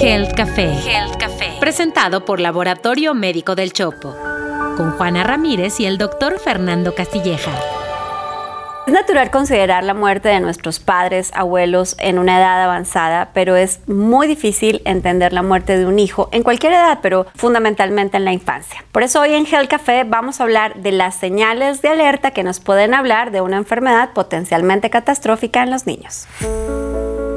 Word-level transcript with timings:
Health 0.00 0.32
Café. 0.34 0.72
Health 0.86 1.16
Café. 1.18 1.56
Presentado 1.60 2.24
por 2.24 2.40
Laboratorio 2.40 3.12
Médico 3.14 3.54
del 3.54 3.72
Chopo. 3.72 4.16
Con 4.76 4.92
Juana 4.92 5.24
Ramírez 5.24 5.78
y 5.78 5.84
el 5.84 5.98
doctor 5.98 6.38
Fernando 6.38 6.94
Castilleja. 6.94 7.52
Es 8.86 8.94
natural 8.94 9.30
considerar 9.30 9.84
la 9.84 9.92
muerte 9.92 10.30
de 10.30 10.40
nuestros 10.40 10.80
padres, 10.80 11.30
abuelos 11.34 11.96
en 11.98 12.18
una 12.18 12.38
edad 12.38 12.62
avanzada, 12.64 13.30
pero 13.34 13.56
es 13.56 13.86
muy 13.88 14.26
difícil 14.26 14.80
entender 14.86 15.34
la 15.34 15.42
muerte 15.42 15.76
de 15.76 15.84
un 15.84 15.98
hijo 15.98 16.30
en 16.32 16.42
cualquier 16.42 16.72
edad, 16.72 17.00
pero 17.02 17.26
fundamentalmente 17.36 18.16
en 18.16 18.24
la 18.24 18.32
infancia. 18.32 18.82
Por 18.92 19.02
eso 19.02 19.20
hoy 19.20 19.34
en 19.34 19.46
Health 19.46 19.68
Café 19.68 20.04
vamos 20.04 20.40
a 20.40 20.44
hablar 20.44 20.76
de 20.76 20.92
las 20.92 21.14
señales 21.14 21.82
de 21.82 21.90
alerta 21.90 22.30
que 22.30 22.42
nos 22.42 22.58
pueden 22.58 22.94
hablar 22.94 23.32
de 23.32 23.42
una 23.42 23.58
enfermedad 23.58 24.14
potencialmente 24.14 24.88
catastrófica 24.88 25.62
en 25.62 25.70
los 25.70 25.86
niños. 25.86 26.26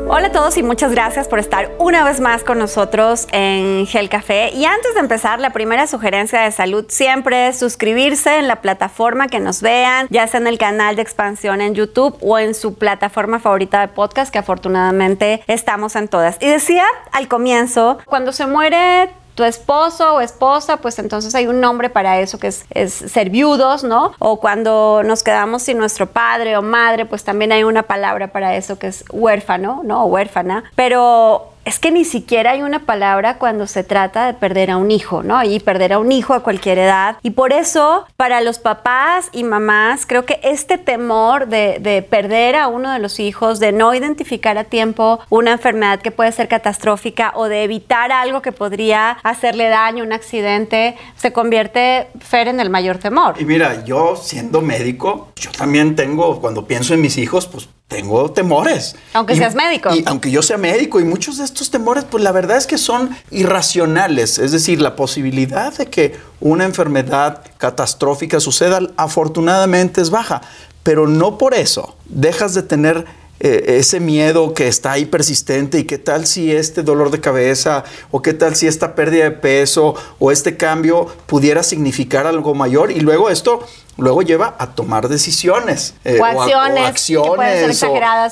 Hola 0.06 0.28
a 0.28 0.32
todos 0.32 0.58
y 0.58 0.64
muchas 0.64 0.92
gracias 0.92 1.28
por 1.28 1.40
estar 1.40 1.72
una 1.80 2.04
vez 2.04 2.20
más 2.20 2.44
con 2.44 2.60
nosotros 2.60 3.28
en 3.32 3.88
Gel 3.88 4.10
Café. 4.10 4.52
Y 4.54 4.66
antes 4.66 4.94
de 4.94 5.00
empezar, 5.00 5.40
la 5.40 5.52
primera 5.52 5.88
sugerencia 5.88 6.42
de 6.42 6.52
salud 6.52 6.86
siempre 6.90 7.48
es 7.48 7.58
suscribirse 7.58 8.38
en 8.38 8.48
la 8.48 8.62
plataforma 8.62 9.28
que 9.28 9.40
nos 9.40 9.62
vean, 9.62 10.08
ya 10.10 10.28
sea 10.28 10.42
en 10.42 10.48
el 10.48 10.58
canal 10.58 10.98
de 10.98 11.02
expansión 11.02 11.62
en 11.62 11.74
YouTube 11.74 12.18
o 12.22 12.38
en 12.38 12.54
su 12.54 12.76
plataforma 12.76 13.40
favorita 13.40 13.80
de 13.80 13.88
podcast, 13.88 14.32
que 14.32 14.40
afortunadamente 14.40 15.42
estamos 15.48 15.96
en 15.96 16.10
todas. 16.10 16.38
Y 16.42 16.48
decía 16.48 16.86
al 17.12 17.28
comienzo, 17.28 17.98
cuando 18.06 18.34
se 18.34 18.46
muere 18.46 19.10
tu 19.36 19.44
esposo 19.44 20.16
o 20.16 20.22
esposa, 20.22 20.78
pues 20.78 21.00
entonces 21.00 21.34
hay 21.36 21.48
un 21.48 21.60
nombre 21.60 21.90
para 21.90 22.20
eso 22.20 22.40
que 22.40 22.48
es, 22.48 22.94
ser 22.94 23.30
viudos, 23.30 23.84
¿no? 23.84 24.14
O 24.20 24.40
cuando 24.40 25.02
nos 25.04 25.24
quedamos 25.24 25.64
sin 25.64 25.78
nuestro 25.78 26.08
padre 26.08 26.58
o 26.58 26.62
madre, 26.62 27.06
pues 27.06 27.24
también 27.24 27.52
hay 27.52 27.64
una 27.64 27.84
palabra 27.84 28.28
para 28.28 28.56
eso 28.56 28.78
que 28.78 28.88
es 28.88 29.04
huérfano, 29.12 29.82
¿no? 29.84 30.04
O 30.04 30.08
huérfana. 30.08 30.64
Pero 30.76 31.53
es 31.66 31.80
que 31.80 31.92
ni 31.92 32.06
siquiera 32.06 32.52
hay 32.52 32.62
una 32.62 32.86
palabra 32.86 33.38
cuando 33.38 33.68
se 33.68 33.84
trata 33.84 34.28
de 34.28 34.34
perder 34.34 34.72
a 34.72 34.78
un 34.78 34.92
hijo, 34.92 35.24
¿no? 35.24 35.42
Y 35.44 35.60
perder 35.60 35.94
a 35.94 36.00
un 36.00 36.12
hijo 36.12 36.34
a 36.34 36.42
cualquier 36.42 36.78
edad. 36.78 37.18
Y 37.22 37.32
por 37.32 37.54
eso, 37.54 38.06
para 38.18 38.42
los 38.42 38.60
papás 38.60 39.30
y 39.32 39.44
mamás, 39.44 40.06
creo 40.06 40.26
que 40.26 40.40
este 40.44 40.78
temor 40.78 41.48
de, 41.48 41.78
de, 41.80 42.02
perder 42.02 42.56
a 42.56 42.68
uno 42.68 42.92
de 42.92 43.00
los 43.00 43.20
hijos, 43.20 43.60
de 43.60 43.72
no 43.72 43.94
identificar 43.94 44.58
a 44.58 44.66
tiempo 44.66 45.20
una 45.30 45.54
enfermedad 45.54 46.02
que 46.02 46.12
puede 46.12 46.32
ser 46.32 46.48
catastrófica 46.48 47.32
o 47.36 47.48
de 47.48 47.64
evitar 47.64 48.12
algo 48.12 48.42
que 48.42 48.52
podría 48.52 49.12
hacerle 49.24 49.70
daño, 49.70 50.04
un 50.04 50.14
accidente, 50.14 50.96
se 51.16 51.32
convierte, 51.32 52.08
Fer, 52.20 52.48
en 52.48 52.60
el 52.60 52.70
mayor 52.70 52.98
temor. 52.98 53.36
Y 53.40 53.46
mira, 53.46 53.84
yo 53.86 54.16
siendo 54.16 54.62
médico, 54.62 55.30
yo 55.36 55.52
también 55.52 55.96
tengo, 55.96 56.42
cuando 56.42 56.68
pienso 56.68 56.94
en 56.94 57.02
mis 57.02 57.18
hijos, 57.18 57.48
pues 57.48 57.70
tengo 57.94 58.32
temores. 58.32 58.96
Aunque 59.14 59.36
seas 59.36 59.54
médico. 59.54 59.94
Y 59.94 60.04
aunque 60.08 60.32
yo 60.32 60.42
sea 60.42 60.58
médico, 60.58 61.00
y 61.00 61.04
muchos 61.04 61.38
de 61.38 61.44
estos 61.44 61.70
temores, 61.70 62.06
pues 62.10 62.24
la 62.24 62.32
verdad 62.32 62.58
es 62.58 62.66
que 62.66 62.80
son 62.80 63.16
irracionales. 63.30 64.40
Es 64.40 64.52
decir, 64.52 64.82
la 64.82 64.96
posibilidad 64.96 65.72
de 65.78 65.86
que 65.86 66.16
una 66.40 66.66
enfermedad 66.66 67.44
catastrófica 67.58 68.40
suceda, 68.40 68.80
afortunadamente 68.98 70.02
es 70.02 70.10
baja. 70.10 70.42
Pero 70.82 71.08
no 71.08 71.38
por 71.38 71.54
eso 71.54 71.96
dejas 72.06 72.56
de 72.56 72.64
tener 72.64 73.06
eh, 73.40 73.78
ese 73.78 74.00
miedo 74.00 74.54
que 74.54 74.68
está 74.68 74.94
ahí 74.94 75.06
persistente 75.06 75.78
y 75.78 75.84
qué 75.84 75.98
tal 75.98 76.26
si 76.26 76.52
este 76.52 76.82
dolor 76.82 77.12
de 77.12 77.20
cabeza 77.20 77.84
o 78.10 78.22
qué 78.22 78.34
tal 78.34 78.56
si 78.56 78.68
esta 78.68 78.96
pérdida 78.96 79.26
de 79.26 79.32
peso 79.32 79.96
o 80.18 80.32
este 80.32 80.56
cambio 80.56 81.08
pudiera 81.26 81.62
significar 81.62 82.26
algo 82.26 82.54
mayor 82.54 82.92
y 82.92 83.02
luego 83.02 83.30
esto 83.30 83.68
luego 83.98 84.22
lleva 84.22 84.56
a 84.58 84.72
tomar 84.72 85.08
decisiones 85.08 85.96
eh, 86.04 86.20
o, 86.20 86.26
acciones, 86.26 87.84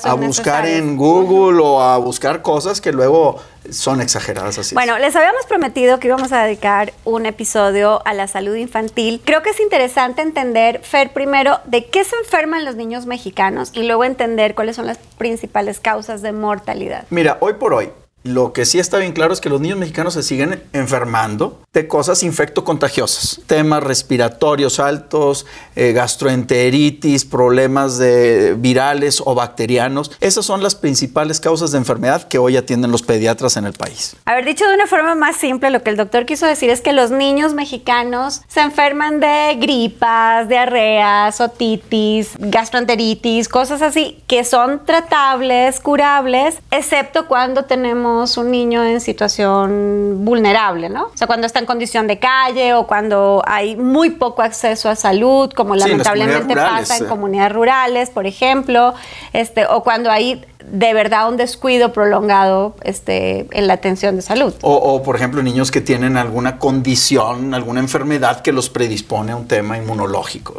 a 0.03 0.13
buscar 0.13 0.65
en 0.65 0.97
Google 0.97 1.61
o 1.61 1.81
a 1.81 1.97
buscar 1.97 2.41
cosas 2.41 2.81
que 2.81 2.91
luego 2.91 3.39
son 3.69 4.01
exageradas 4.01 4.57
así. 4.57 4.73
Bueno, 4.73 4.97
les 4.97 5.15
habíamos 5.15 5.45
prometido 5.45 5.99
que 5.99 6.07
íbamos 6.07 6.31
a 6.31 6.43
dedicar 6.43 6.93
un 7.05 7.25
episodio 7.25 8.01
a 8.05 8.13
la 8.13 8.27
salud 8.27 8.55
infantil. 8.55 9.21
Creo 9.23 9.43
que 9.43 9.51
es 9.51 9.59
interesante 9.59 10.21
entender, 10.21 10.81
Fer, 10.83 11.13
primero, 11.13 11.59
de 11.65 11.85
qué 11.85 12.03
se 12.03 12.15
enferman 12.17 12.65
los 12.65 12.75
niños 12.75 13.05
mexicanos 13.05 13.69
y 13.73 13.83
luego 13.83 14.03
entender 14.03 14.55
cuáles 14.55 14.75
son 14.75 14.87
las 14.87 14.97
principales 15.17 15.79
causas 15.79 16.21
de 16.21 16.31
mortalidad. 16.31 17.05
Mira, 17.09 17.37
hoy 17.39 17.53
por 17.53 17.73
hoy, 17.73 17.91
lo 18.23 18.53
que 18.53 18.65
sí 18.65 18.79
está 18.79 18.97
bien 18.97 19.13
claro 19.13 19.33
es 19.33 19.41
que 19.41 19.49
los 19.49 19.61
niños 19.61 19.79
mexicanos 19.79 20.13
se 20.13 20.23
siguen 20.23 20.61
enfermando 20.73 21.61
de 21.73 21.87
cosas 21.87 22.21
infectocontagiosas, 22.21 23.41
temas 23.47 23.81
respiratorios 23.81 24.79
altos, 24.79 25.45
eh, 25.75 25.93
gastroenteritis, 25.93 27.25
problemas 27.25 27.97
de 27.97 28.55
virales 28.57 29.23
o 29.25 29.33
bacterianos. 29.33 30.11
Esas 30.19 30.45
son 30.45 30.61
las 30.61 30.75
principales 30.75 31.39
causas 31.39 31.71
de 31.71 31.77
enfermedad 31.77 32.27
que 32.27 32.37
hoy 32.37 32.57
atienden 32.57 32.91
los 32.91 33.01
pediatras 33.01 33.57
en 33.57 33.65
el 33.65 33.73
país. 33.73 34.15
Haber 34.25 34.45
dicho 34.45 34.67
de 34.67 34.75
una 34.75 34.85
forma 34.85 35.15
más 35.15 35.37
simple, 35.37 35.69
lo 35.69 35.81
que 35.81 35.89
el 35.89 35.97
doctor 35.97 36.25
quiso 36.25 36.45
decir 36.45 36.69
es 36.69 36.81
que 36.81 36.93
los 36.93 37.09
niños 37.09 37.53
mexicanos 37.53 38.41
se 38.47 38.59
enferman 38.59 39.19
de 39.19 39.55
gripas, 39.59 40.47
diarreas, 40.49 41.39
otitis, 41.39 42.31
gastroenteritis, 42.37 43.47
cosas 43.47 43.81
así 43.81 44.21
que 44.27 44.43
son 44.43 44.85
tratables, 44.85 45.79
curables, 45.79 46.59
excepto 46.69 47.27
cuando 47.27 47.63
tenemos 47.65 48.10
un 48.37 48.51
niño 48.51 48.83
en 48.83 49.01
situación 49.01 50.25
vulnerable, 50.25 50.89
¿no? 50.89 51.05
O 51.05 51.17
sea, 51.17 51.27
cuando 51.27 51.47
está 51.47 51.59
en 51.59 51.65
condición 51.65 52.07
de 52.07 52.19
calle 52.19 52.73
o 52.73 52.87
cuando 52.87 53.41
hay 53.45 53.75
muy 53.75 54.11
poco 54.11 54.41
acceso 54.41 54.89
a 54.89 54.95
salud, 54.95 55.51
como 55.51 55.75
lamentablemente 55.75 56.55
pasa 56.55 56.97
en 56.97 57.05
comunidades 57.05 57.53
rurales, 57.53 58.09
por 58.09 58.25
ejemplo, 58.27 58.93
este, 59.33 59.65
o 59.65 59.83
cuando 59.83 60.11
hay 60.11 60.45
de 60.65 60.93
verdad 60.93 61.29
un 61.29 61.37
descuido 61.37 61.91
prolongado 61.91 62.75
este, 62.83 63.47
en 63.51 63.67
la 63.67 63.73
atención 63.73 64.15
de 64.15 64.21
salud. 64.21 64.53
O, 64.61 65.01
por 65.03 65.15
ejemplo, 65.15 65.41
niños 65.41 65.71
que 65.71 65.81
tienen 65.81 66.17
alguna 66.17 66.59
condición, 66.59 67.53
alguna 67.53 67.79
enfermedad 67.79 68.41
que 68.41 68.51
los 68.51 68.69
predispone 68.69 69.31
a 69.31 69.35
un 69.35 69.47
tema 69.47 69.77
inmunológico. 69.77 70.53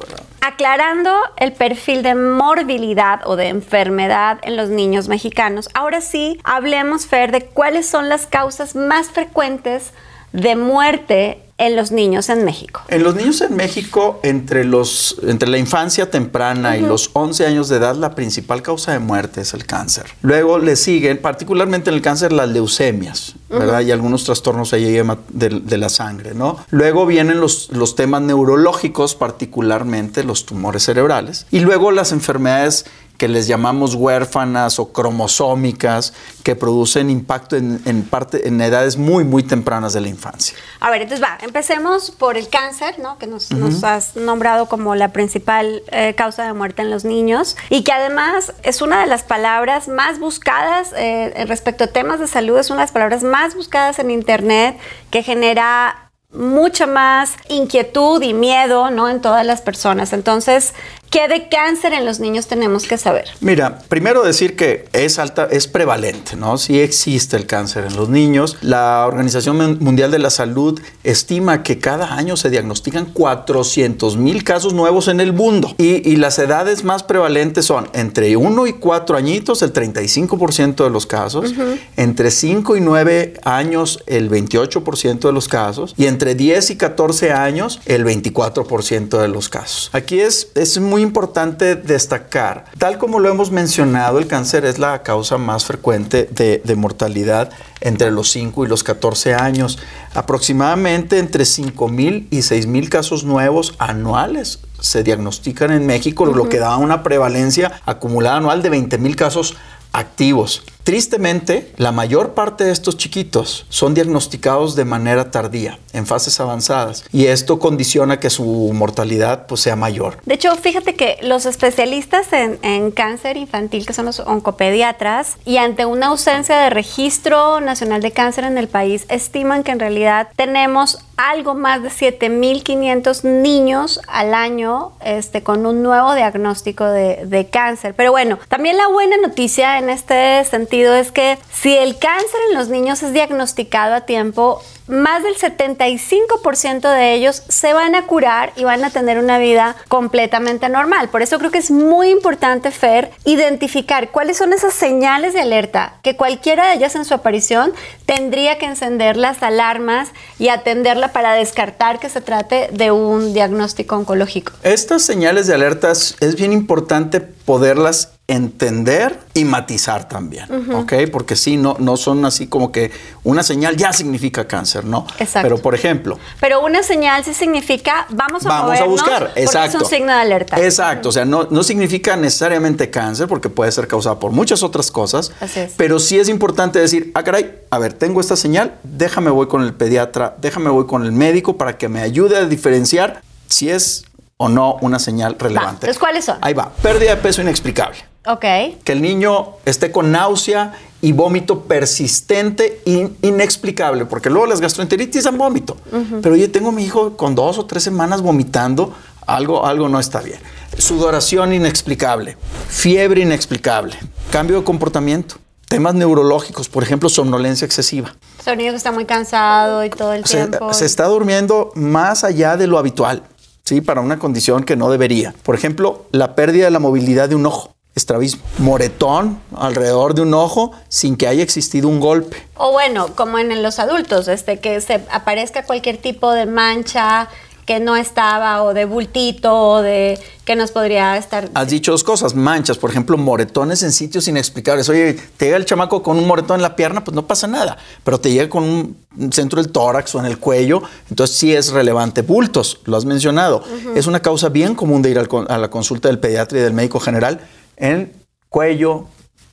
Aclarando 0.44 1.14
el 1.36 1.52
perfil 1.52 2.02
de 2.02 2.16
morbilidad 2.16 3.20
o 3.26 3.36
de 3.36 3.46
enfermedad 3.46 4.40
en 4.42 4.56
los 4.56 4.70
niños 4.70 5.06
mexicanos, 5.06 5.68
ahora 5.72 6.00
sí 6.00 6.40
hablemos, 6.42 7.06
Fer, 7.06 7.30
de 7.30 7.42
cuáles 7.42 7.88
son 7.88 8.08
las 8.08 8.26
causas 8.26 8.74
más 8.74 9.08
frecuentes 9.08 9.92
de 10.32 10.56
muerte 10.56 11.40
en 11.62 11.76
los 11.76 11.92
niños 11.92 12.28
en 12.28 12.44
México? 12.44 12.82
En 12.88 13.04
los 13.04 13.14
niños 13.14 13.40
en 13.40 13.54
México, 13.54 14.18
entre, 14.24 14.64
los, 14.64 15.16
entre 15.22 15.48
la 15.48 15.58
infancia 15.58 16.10
temprana 16.10 16.76
y 16.76 16.80
los 16.80 17.10
11 17.12 17.46
años 17.46 17.68
de 17.68 17.76
edad, 17.76 17.94
la 17.94 18.16
principal 18.16 18.62
causa 18.62 18.90
de 18.90 18.98
muerte 18.98 19.42
es 19.42 19.54
el 19.54 19.64
cáncer. 19.64 20.06
Luego 20.22 20.58
le 20.58 20.74
siguen, 20.74 21.18
particularmente 21.18 21.90
en 21.90 21.94
el 21.94 22.02
cáncer, 22.02 22.32
las 22.32 22.48
leucemias, 22.48 23.36
¿verdad? 23.48 23.80
Y 23.82 23.92
algunos 23.92 24.24
trastornos 24.24 24.72
ahí 24.72 24.82
de, 24.84 25.16
de, 25.28 25.78
la 25.78 25.88
sangre, 25.88 26.34
¿no? 26.34 26.58
Luego 26.70 27.06
vienen 27.06 27.40
los, 27.40 27.68
los 27.70 27.94
temas 27.94 28.22
neurológicos, 28.22 29.14
particularmente 29.14 30.24
los 30.24 30.46
tumores 30.46 30.82
cerebrales. 30.82 31.46
Y 31.52 31.60
luego 31.60 31.92
las 31.92 32.10
enfermedades 32.10 32.86
que 33.22 33.28
les 33.28 33.46
llamamos 33.46 33.94
huérfanas 33.94 34.80
o 34.80 34.92
cromosómicas, 34.92 36.12
que 36.42 36.56
producen 36.56 37.08
impacto 37.08 37.54
en, 37.54 38.02
parte, 38.10 38.48
en 38.48 38.60
edades 38.60 38.96
muy, 38.96 39.22
muy 39.22 39.44
tempranas 39.44 39.92
de 39.92 40.00
la 40.00 40.08
infancia. 40.08 40.58
A 40.80 40.90
ver, 40.90 41.02
entonces 41.02 41.24
va, 41.24 41.38
empecemos 41.40 42.10
por 42.10 42.36
el 42.36 42.48
cáncer, 42.48 42.98
¿no? 42.98 43.18
que 43.18 43.28
nos, 43.28 43.52
has 43.84 44.16
nombrado 44.16 44.66
como 44.66 44.96
la 44.96 45.12
principal 45.12 45.84
eh, 45.92 46.16
causa 46.16 46.44
de 46.44 46.52
muerte 46.52 46.82
en 46.82 46.90
los 46.90 47.04
niños 47.04 47.56
y 47.70 47.84
que 47.84 47.92
además 47.92 48.54
es 48.64 48.82
una 48.82 49.02
de 49.02 49.06
las 49.06 49.22
palabras 49.22 49.86
más 49.86 50.18
buscadas 50.18 50.92
eh, 50.96 51.44
respecto 51.46 51.84
a 51.84 51.86
temas 51.86 52.18
de 52.18 52.26
salud, 52.26 52.58
es 52.58 52.70
una 52.70 52.80
de 52.80 52.86
las 52.86 52.92
palabras 52.92 53.22
más 53.22 53.54
buscadas 53.54 54.00
en 54.00 54.10
Internet 54.10 54.80
que 55.12 55.22
genera 55.22 56.10
mucha 56.32 56.86
más 56.86 57.34
inquietud 57.48 58.22
y 58.22 58.32
miedo, 58.32 58.90
¿no? 58.90 59.08
En 59.08 59.20
todas 59.20 59.44
las 59.44 59.60
personas. 59.60 60.12
Entonces, 60.12 60.74
¿qué 61.12 61.28
de 61.28 61.48
cáncer 61.48 61.92
en 61.92 62.06
los 62.06 62.18
niños 62.18 62.46
tenemos 62.46 62.84
que 62.84 62.96
saber? 62.96 63.26
Mira, 63.40 63.78
primero 63.88 64.22
decir 64.22 64.56
que 64.56 64.86
es 64.92 65.18
alta, 65.18 65.46
es 65.50 65.68
prevalente, 65.68 66.34
¿no? 66.36 66.56
Sí 66.58 66.80
existe 66.80 67.36
el 67.36 67.46
cáncer 67.46 67.84
en 67.84 67.96
los 67.96 68.08
niños. 68.08 68.56
La 68.62 69.06
Organización 69.06 69.78
Mundial 69.80 70.10
de 70.10 70.18
la 70.18 70.30
Salud 70.30 70.80
estima 71.04 71.62
que 71.62 71.78
cada 71.78 72.14
año 72.14 72.36
se 72.36 72.48
diagnostican 72.48 73.06
400 73.12 74.16
mil 74.16 74.42
casos 74.42 74.72
nuevos 74.72 75.08
en 75.08 75.20
el 75.20 75.32
mundo. 75.32 75.74
Y, 75.78 76.16
las 76.22 76.38
edades 76.38 76.84
más 76.84 77.02
prevalentes 77.02 77.66
son 77.66 77.88
entre 77.94 78.36
1 78.36 78.66
y 78.68 78.72
4 78.74 79.16
añitos, 79.16 79.62
el 79.62 79.72
35% 79.72 80.84
de 80.84 80.90
los 80.90 81.06
casos, 81.06 81.52
entre 81.96 82.30
5 82.30 82.76
y 82.76 82.80
9 82.80 83.34
años, 83.42 84.02
el 84.06 84.30
28% 84.30 85.18
de 85.18 85.32
los 85.32 85.48
casos, 85.48 85.94
y 85.98 86.06
entre 86.06 86.22
entre 86.22 86.36
10 86.36 86.70
y 86.70 86.76
14 86.76 87.32
años, 87.32 87.80
el 87.84 88.04
24% 88.04 89.20
de 89.20 89.26
los 89.26 89.48
casos. 89.48 89.90
Aquí 89.92 90.20
es, 90.20 90.52
es 90.54 90.78
muy 90.78 91.01
importante 91.02 91.76
destacar, 91.76 92.64
tal 92.78 92.98
como 92.98 93.18
lo 93.18 93.28
hemos 93.28 93.50
mencionado, 93.50 94.18
el 94.18 94.26
cáncer 94.26 94.64
es 94.64 94.78
la 94.78 95.02
causa 95.02 95.38
más 95.38 95.64
frecuente 95.64 96.28
de, 96.30 96.62
de 96.64 96.76
mortalidad 96.76 97.50
entre 97.80 98.10
los 98.10 98.30
5 98.30 98.64
y 98.64 98.68
los 98.68 98.82
14 98.84 99.34
años. 99.34 99.78
Aproximadamente 100.14 101.18
entre 101.18 101.44
5 101.44 101.88
mil 101.88 102.28
y 102.30 102.42
6 102.42 102.66
mil 102.66 102.88
casos 102.88 103.24
nuevos 103.24 103.74
anuales 103.78 104.60
se 104.80 105.02
diagnostican 105.02 105.70
en 105.70 105.86
México, 105.86 106.26
lo 106.26 106.48
que 106.48 106.58
da 106.58 106.76
una 106.76 107.02
prevalencia 107.02 107.80
acumulada 107.86 108.38
anual 108.38 108.62
de 108.62 108.70
20 108.70 108.98
mil 108.98 109.16
casos 109.16 109.56
activos. 109.92 110.64
Tristemente, 110.84 111.70
la 111.76 111.92
mayor 111.92 112.34
parte 112.34 112.64
de 112.64 112.72
estos 112.72 112.96
chiquitos 112.96 113.66
son 113.68 113.94
diagnosticados 113.94 114.74
de 114.74 114.84
manera 114.84 115.30
tardía, 115.30 115.78
en 115.92 116.06
fases 116.06 116.40
avanzadas, 116.40 117.04
y 117.12 117.26
esto 117.26 117.60
condiciona 117.60 118.18
que 118.18 118.30
su 118.30 118.72
mortalidad 118.74 119.46
pues, 119.46 119.60
sea 119.60 119.76
mayor. 119.76 120.18
De 120.24 120.34
hecho, 120.34 120.54
fíjate 120.56 120.96
que 120.96 121.18
los 121.22 121.46
especialistas 121.46 122.26
en, 122.32 122.90
cáncer 122.90 123.36
infantil, 123.36 123.86
que 123.86 123.92
son 123.92 124.06
los 124.06 124.18
oncopediatras, 124.18 125.36
y 125.44 125.58
ante 125.58 125.86
una 125.86 126.08
ausencia 126.08 126.58
de 126.58 126.70
registro 126.70 127.60
nacional 127.60 128.02
de 128.02 128.10
cáncer 128.10 128.42
en 128.42 128.58
el 128.58 128.66
país, 128.66 129.06
estiman 129.08 129.62
que 129.62 129.70
en 129.70 129.78
realidad 129.78 130.28
tenemos 130.34 130.98
algo 131.16 131.54
más 131.54 131.82
de 131.82 131.90
7.500 131.90 133.22
niños 133.22 134.00
al 134.08 134.34
año 134.34 134.92
este, 135.04 135.44
con 135.44 135.64
un 135.66 135.82
nuevo 135.82 136.14
diagnóstico 136.14 136.84
de, 136.86 137.26
de, 137.26 137.46
cáncer. 137.48 137.94
Pero 137.94 138.10
bueno, 138.10 138.38
también 138.48 138.76
la 138.76 138.88
buena 138.88 139.16
noticia 139.18 139.78
en 139.78 139.90
este 139.90 140.44
sentido 140.44 140.71
es 140.72 141.12
que 141.12 141.38
si 141.52 141.76
el 141.76 141.98
cáncer 141.98 142.40
en 142.48 142.58
los 142.58 142.68
niños 142.68 143.02
es 143.02 143.12
diagnosticado 143.12 143.94
a 143.94 144.00
tiempo, 144.02 144.62
más 144.88 145.22
del 145.22 145.36
75% 145.36 146.80
de 146.94 147.14
ellos 147.14 147.42
se 147.48 147.72
van 147.72 147.94
a 147.94 148.06
curar 148.06 148.52
y 148.56 148.64
van 148.64 148.84
a 148.84 148.90
tener 148.90 149.18
una 149.18 149.38
vida 149.38 149.76
completamente 149.88 150.68
normal. 150.68 151.08
Por 151.08 151.22
eso 151.22 151.38
creo 151.38 151.50
que 151.50 151.58
es 151.58 151.70
muy 151.70 152.10
importante, 152.10 152.70
Fer, 152.70 153.10
identificar 153.24 154.10
cuáles 154.10 154.38
son 154.38 154.52
esas 154.52 154.74
señales 154.74 155.34
de 155.34 155.40
alerta 155.40 155.98
que 156.02 156.16
cualquiera 156.16 156.68
de 156.68 156.74
ellas 156.74 156.96
en 156.96 157.04
su 157.04 157.14
aparición 157.14 157.72
tendría 158.06 158.58
que 158.58 158.66
encender 158.66 159.16
las 159.16 159.42
alarmas 159.42 160.08
y 160.38 160.48
atenderla 160.48 161.12
para 161.12 161.34
descartar 161.34 162.00
que 162.00 162.08
se 162.08 162.20
trate 162.20 162.68
de 162.72 162.90
un 162.90 163.34
diagnóstico 163.34 163.96
oncológico. 163.96 164.52
Estas 164.62 165.02
señales 165.02 165.46
de 165.46 165.54
alerta 165.54 165.92
es 165.92 166.34
bien 166.36 166.52
importante 166.52 167.20
poderlas 167.20 168.11
entender 168.28 169.18
y 169.34 169.44
matizar 169.44 170.08
también, 170.08 170.46
¿ok? 170.72 170.92
Porque 171.10 171.36
sí, 171.36 171.56
no, 171.56 171.76
no 171.80 171.96
son 171.96 172.24
así 172.24 172.46
como 172.46 172.70
que 172.70 172.90
una 173.24 173.42
señal 173.42 173.76
ya 173.76 173.92
significa 173.92 174.46
cáncer, 174.46 174.84
¿no? 174.84 175.06
Exacto. 175.18 175.48
Pero, 175.48 175.60
por 175.60 175.74
ejemplo... 175.74 176.18
Pero 176.40 176.64
una 176.64 176.82
señal 176.82 177.24
sí 177.24 177.34
significa, 177.34 178.06
vamos 178.10 178.46
a 178.46 178.48
Vamos 178.48 178.80
a 178.80 178.84
buscar, 178.84 179.32
exacto. 179.34 179.78
Es 179.78 179.82
un 179.82 179.90
signo 179.90 180.12
de 180.12 180.20
alerta. 180.20 180.56
Exacto, 180.64 181.08
o 181.08 181.12
sea, 181.12 181.24
no, 181.24 181.48
no 181.50 181.62
significa 181.62 182.16
necesariamente 182.16 182.90
cáncer, 182.90 183.26
porque 183.26 183.48
puede 183.48 183.72
ser 183.72 183.88
causado 183.88 184.18
por 184.18 184.30
muchas 184.30 184.62
otras 184.62 184.90
cosas, 184.90 185.32
Así 185.40 185.60
es. 185.60 185.72
pero 185.76 185.98
sí 185.98 186.18
es 186.18 186.28
importante 186.28 186.78
decir, 186.78 187.10
ah, 187.14 187.24
caray, 187.24 187.60
a 187.70 187.78
ver, 187.78 187.92
tengo 187.92 188.20
esta 188.20 188.36
señal, 188.36 188.78
déjame 188.84 189.30
voy 189.30 189.48
con 189.48 189.62
el 189.62 189.74
pediatra, 189.74 190.36
déjame 190.40 190.70
voy 190.70 190.86
con 190.86 191.04
el 191.04 191.12
médico 191.12 191.58
para 191.58 191.76
que 191.76 191.88
me 191.88 192.00
ayude 192.00 192.36
a 192.36 192.46
diferenciar 192.46 193.20
si 193.48 193.68
es 193.68 194.04
o 194.42 194.48
no 194.48 194.76
una 194.80 194.98
señal 194.98 195.36
relevante. 195.38 195.88
¿cuáles 196.00 196.24
son? 196.24 196.36
Ahí 196.40 196.52
va, 196.52 196.70
pérdida 196.82 197.14
de 197.14 197.22
peso 197.22 197.42
inexplicable. 197.42 197.98
Ok. 198.26 198.44
Que 198.82 198.92
el 198.92 199.00
niño 199.00 199.50
esté 199.64 199.92
con 199.92 200.10
náusea 200.10 200.72
y 201.00 201.12
vómito 201.12 201.60
persistente 201.60 202.80
e 202.84 203.08
inexplicable, 203.22 204.04
porque 204.04 204.30
luego 204.30 204.46
las 204.46 204.60
gastroenteritis 204.60 205.24
dan 205.24 205.38
vómito. 205.38 205.76
Uh 205.92 205.96
-huh. 205.96 206.20
Pero 206.22 206.34
yo 206.34 206.50
tengo 206.50 206.70
a 206.70 206.72
mi 206.72 206.84
hijo 206.84 207.16
con 207.16 207.36
dos 207.36 207.56
o 207.58 207.66
tres 207.66 207.84
semanas 207.84 208.20
vomitando, 208.20 208.92
algo, 209.28 209.64
algo 209.64 209.88
no 209.88 210.00
está 210.00 210.20
bien. 210.20 210.40
Sudoración 210.76 211.52
inexplicable, 211.52 212.36
fiebre 212.68 213.22
inexplicable, 213.22 213.96
cambio 214.32 214.58
de 214.58 214.64
comportamiento, 214.64 215.36
temas 215.68 215.94
neurológicos, 215.94 216.68
por 216.68 216.82
ejemplo, 216.82 217.08
somnolencia 217.08 217.64
excesiva. 217.64 218.16
El 218.44 218.58
niño 218.58 218.72
que 218.72 218.76
está 218.76 218.90
muy 218.90 219.04
cansado 219.04 219.84
y 219.84 219.90
todo 219.90 220.12
el 220.14 220.24
se, 220.24 220.48
tiempo. 220.48 220.74
Se 220.74 220.84
está 220.84 221.06
durmiendo 221.06 221.70
más 221.76 222.24
allá 222.24 222.56
de 222.56 222.66
lo 222.66 222.78
habitual, 222.78 223.22
¿sí? 223.64 223.80
Para 223.80 224.00
una 224.00 224.18
condición 224.18 224.64
que 224.64 224.76
no 224.76 224.90
debería. 224.90 225.34
Por 225.42 225.54
ejemplo, 225.54 226.06
la 226.12 226.34
pérdida 226.34 226.66
de 226.66 226.70
la 226.70 226.78
movilidad 226.78 227.28
de 227.28 227.34
un 227.34 227.46
ojo 227.46 227.74
estrabismo, 227.94 228.42
moretón 228.58 229.38
alrededor 229.54 230.14
de 230.14 230.22
un 230.22 230.32
ojo 230.32 230.72
sin 230.88 231.16
que 231.16 231.26
haya 231.26 231.42
existido 231.42 231.88
un 231.88 232.00
golpe. 232.00 232.36
O 232.56 232.72
bueno, 232.72 233.14
como 233.14 233.38
en 233.38 233.62
los 233.62 233.78
adultos, 233.78 234.28
este 234.28 234.60
que 234.60 234.80
se 234.80 235.04
aparezca 235.10 235.64
cualquier 235.64 235.98
tipo 235.98 236.32
de 236.32 236.46
mancha 236.46 237.28
que 237.72 237.80
no 237.80 237.96
estaba 237.96 238.62
o 238.64 238.74
de 238.74 238.84
bultito 238.84 239.50
o 239.50 239.80
de 239.80 240.18
que 240.44 240.56
nos 240.56 240.72
podría 240.72 241.16
estar. 241.16 241.48
Has 241.54 241.68
dicho 241.68 241.92
dos 241.92 242.04
cosas, 242.04 242.34
manchas, 242.34 242.76
por 242.76 242.90
ejemplo, 242.90 243.16
moretones 243.16 243.82
en 243.82 243.92
sitios 243.92 244.28
inexplicables. 244.28 244.90
Oye, 244.90 245.14
te 245.38 245.46
llega 245.46 245.56
el 245.56 245.64
chamaco 245.64 246.02
con 246.02 246.18
un 246.18 246.26
moretón 246.26 246.56
en 246.56 246.62
la 246.62 246.76
pierna, 246.76 247.02
pues 247.02 247.14
no 247.14 247.26
pasa 247.26 247.46
nada, 247.46 247.78
pero 248.04 248.20
te 248.20 248.30
llega 248.30 248.50
con 248.50 248.64
un 248.64 249.32
centro 249.32 249.62
del 249.62 249.72
tórax 249.72 250.14
o 250.14 250.20
en 250.20 250.26
el 250.26 250.38
cuello, 250.38 250.82
entonces 251.08 251.34
sí 251.34 251.54
es 251.54 251.70
relevante. 251.70 252.20
Bultos, 252.20 252.80
lo 252.84 252.98
has 252.98 253.06
mencionado, 253.06 253.64
uh 253.64 253.88
-huh. 253.92 253.96
es 253.96 254.06
una 254.06 254.20
causa 254.20 254.50
bien 254.50 254.74
común 254.74 255.00
de 255.00 255.08
ir 255.08 255.18
al, 255.18 255.28
a 255.48 255.56
la 255.56 255.70
consulta 255.70 256.08
del 256.08 256.18
pediatra 256.18 256.58
y 256.58 256.60
del 256.60 256.74
médico 256.74 257.00
general 257.00 257.40
en 257.78 258.12
cuello, 258.50 259.06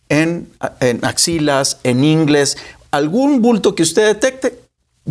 en, 0.10 0.50
en 0.82 1.06
axilas, 1.06 1.78
en 1.86 2.04
ingles, 2.04 2.58
algún 2.92 3.42
bulto 3.42 3.76
que 3.76 3.84
usted 3.84 4.06
detecte, 4.08 4.59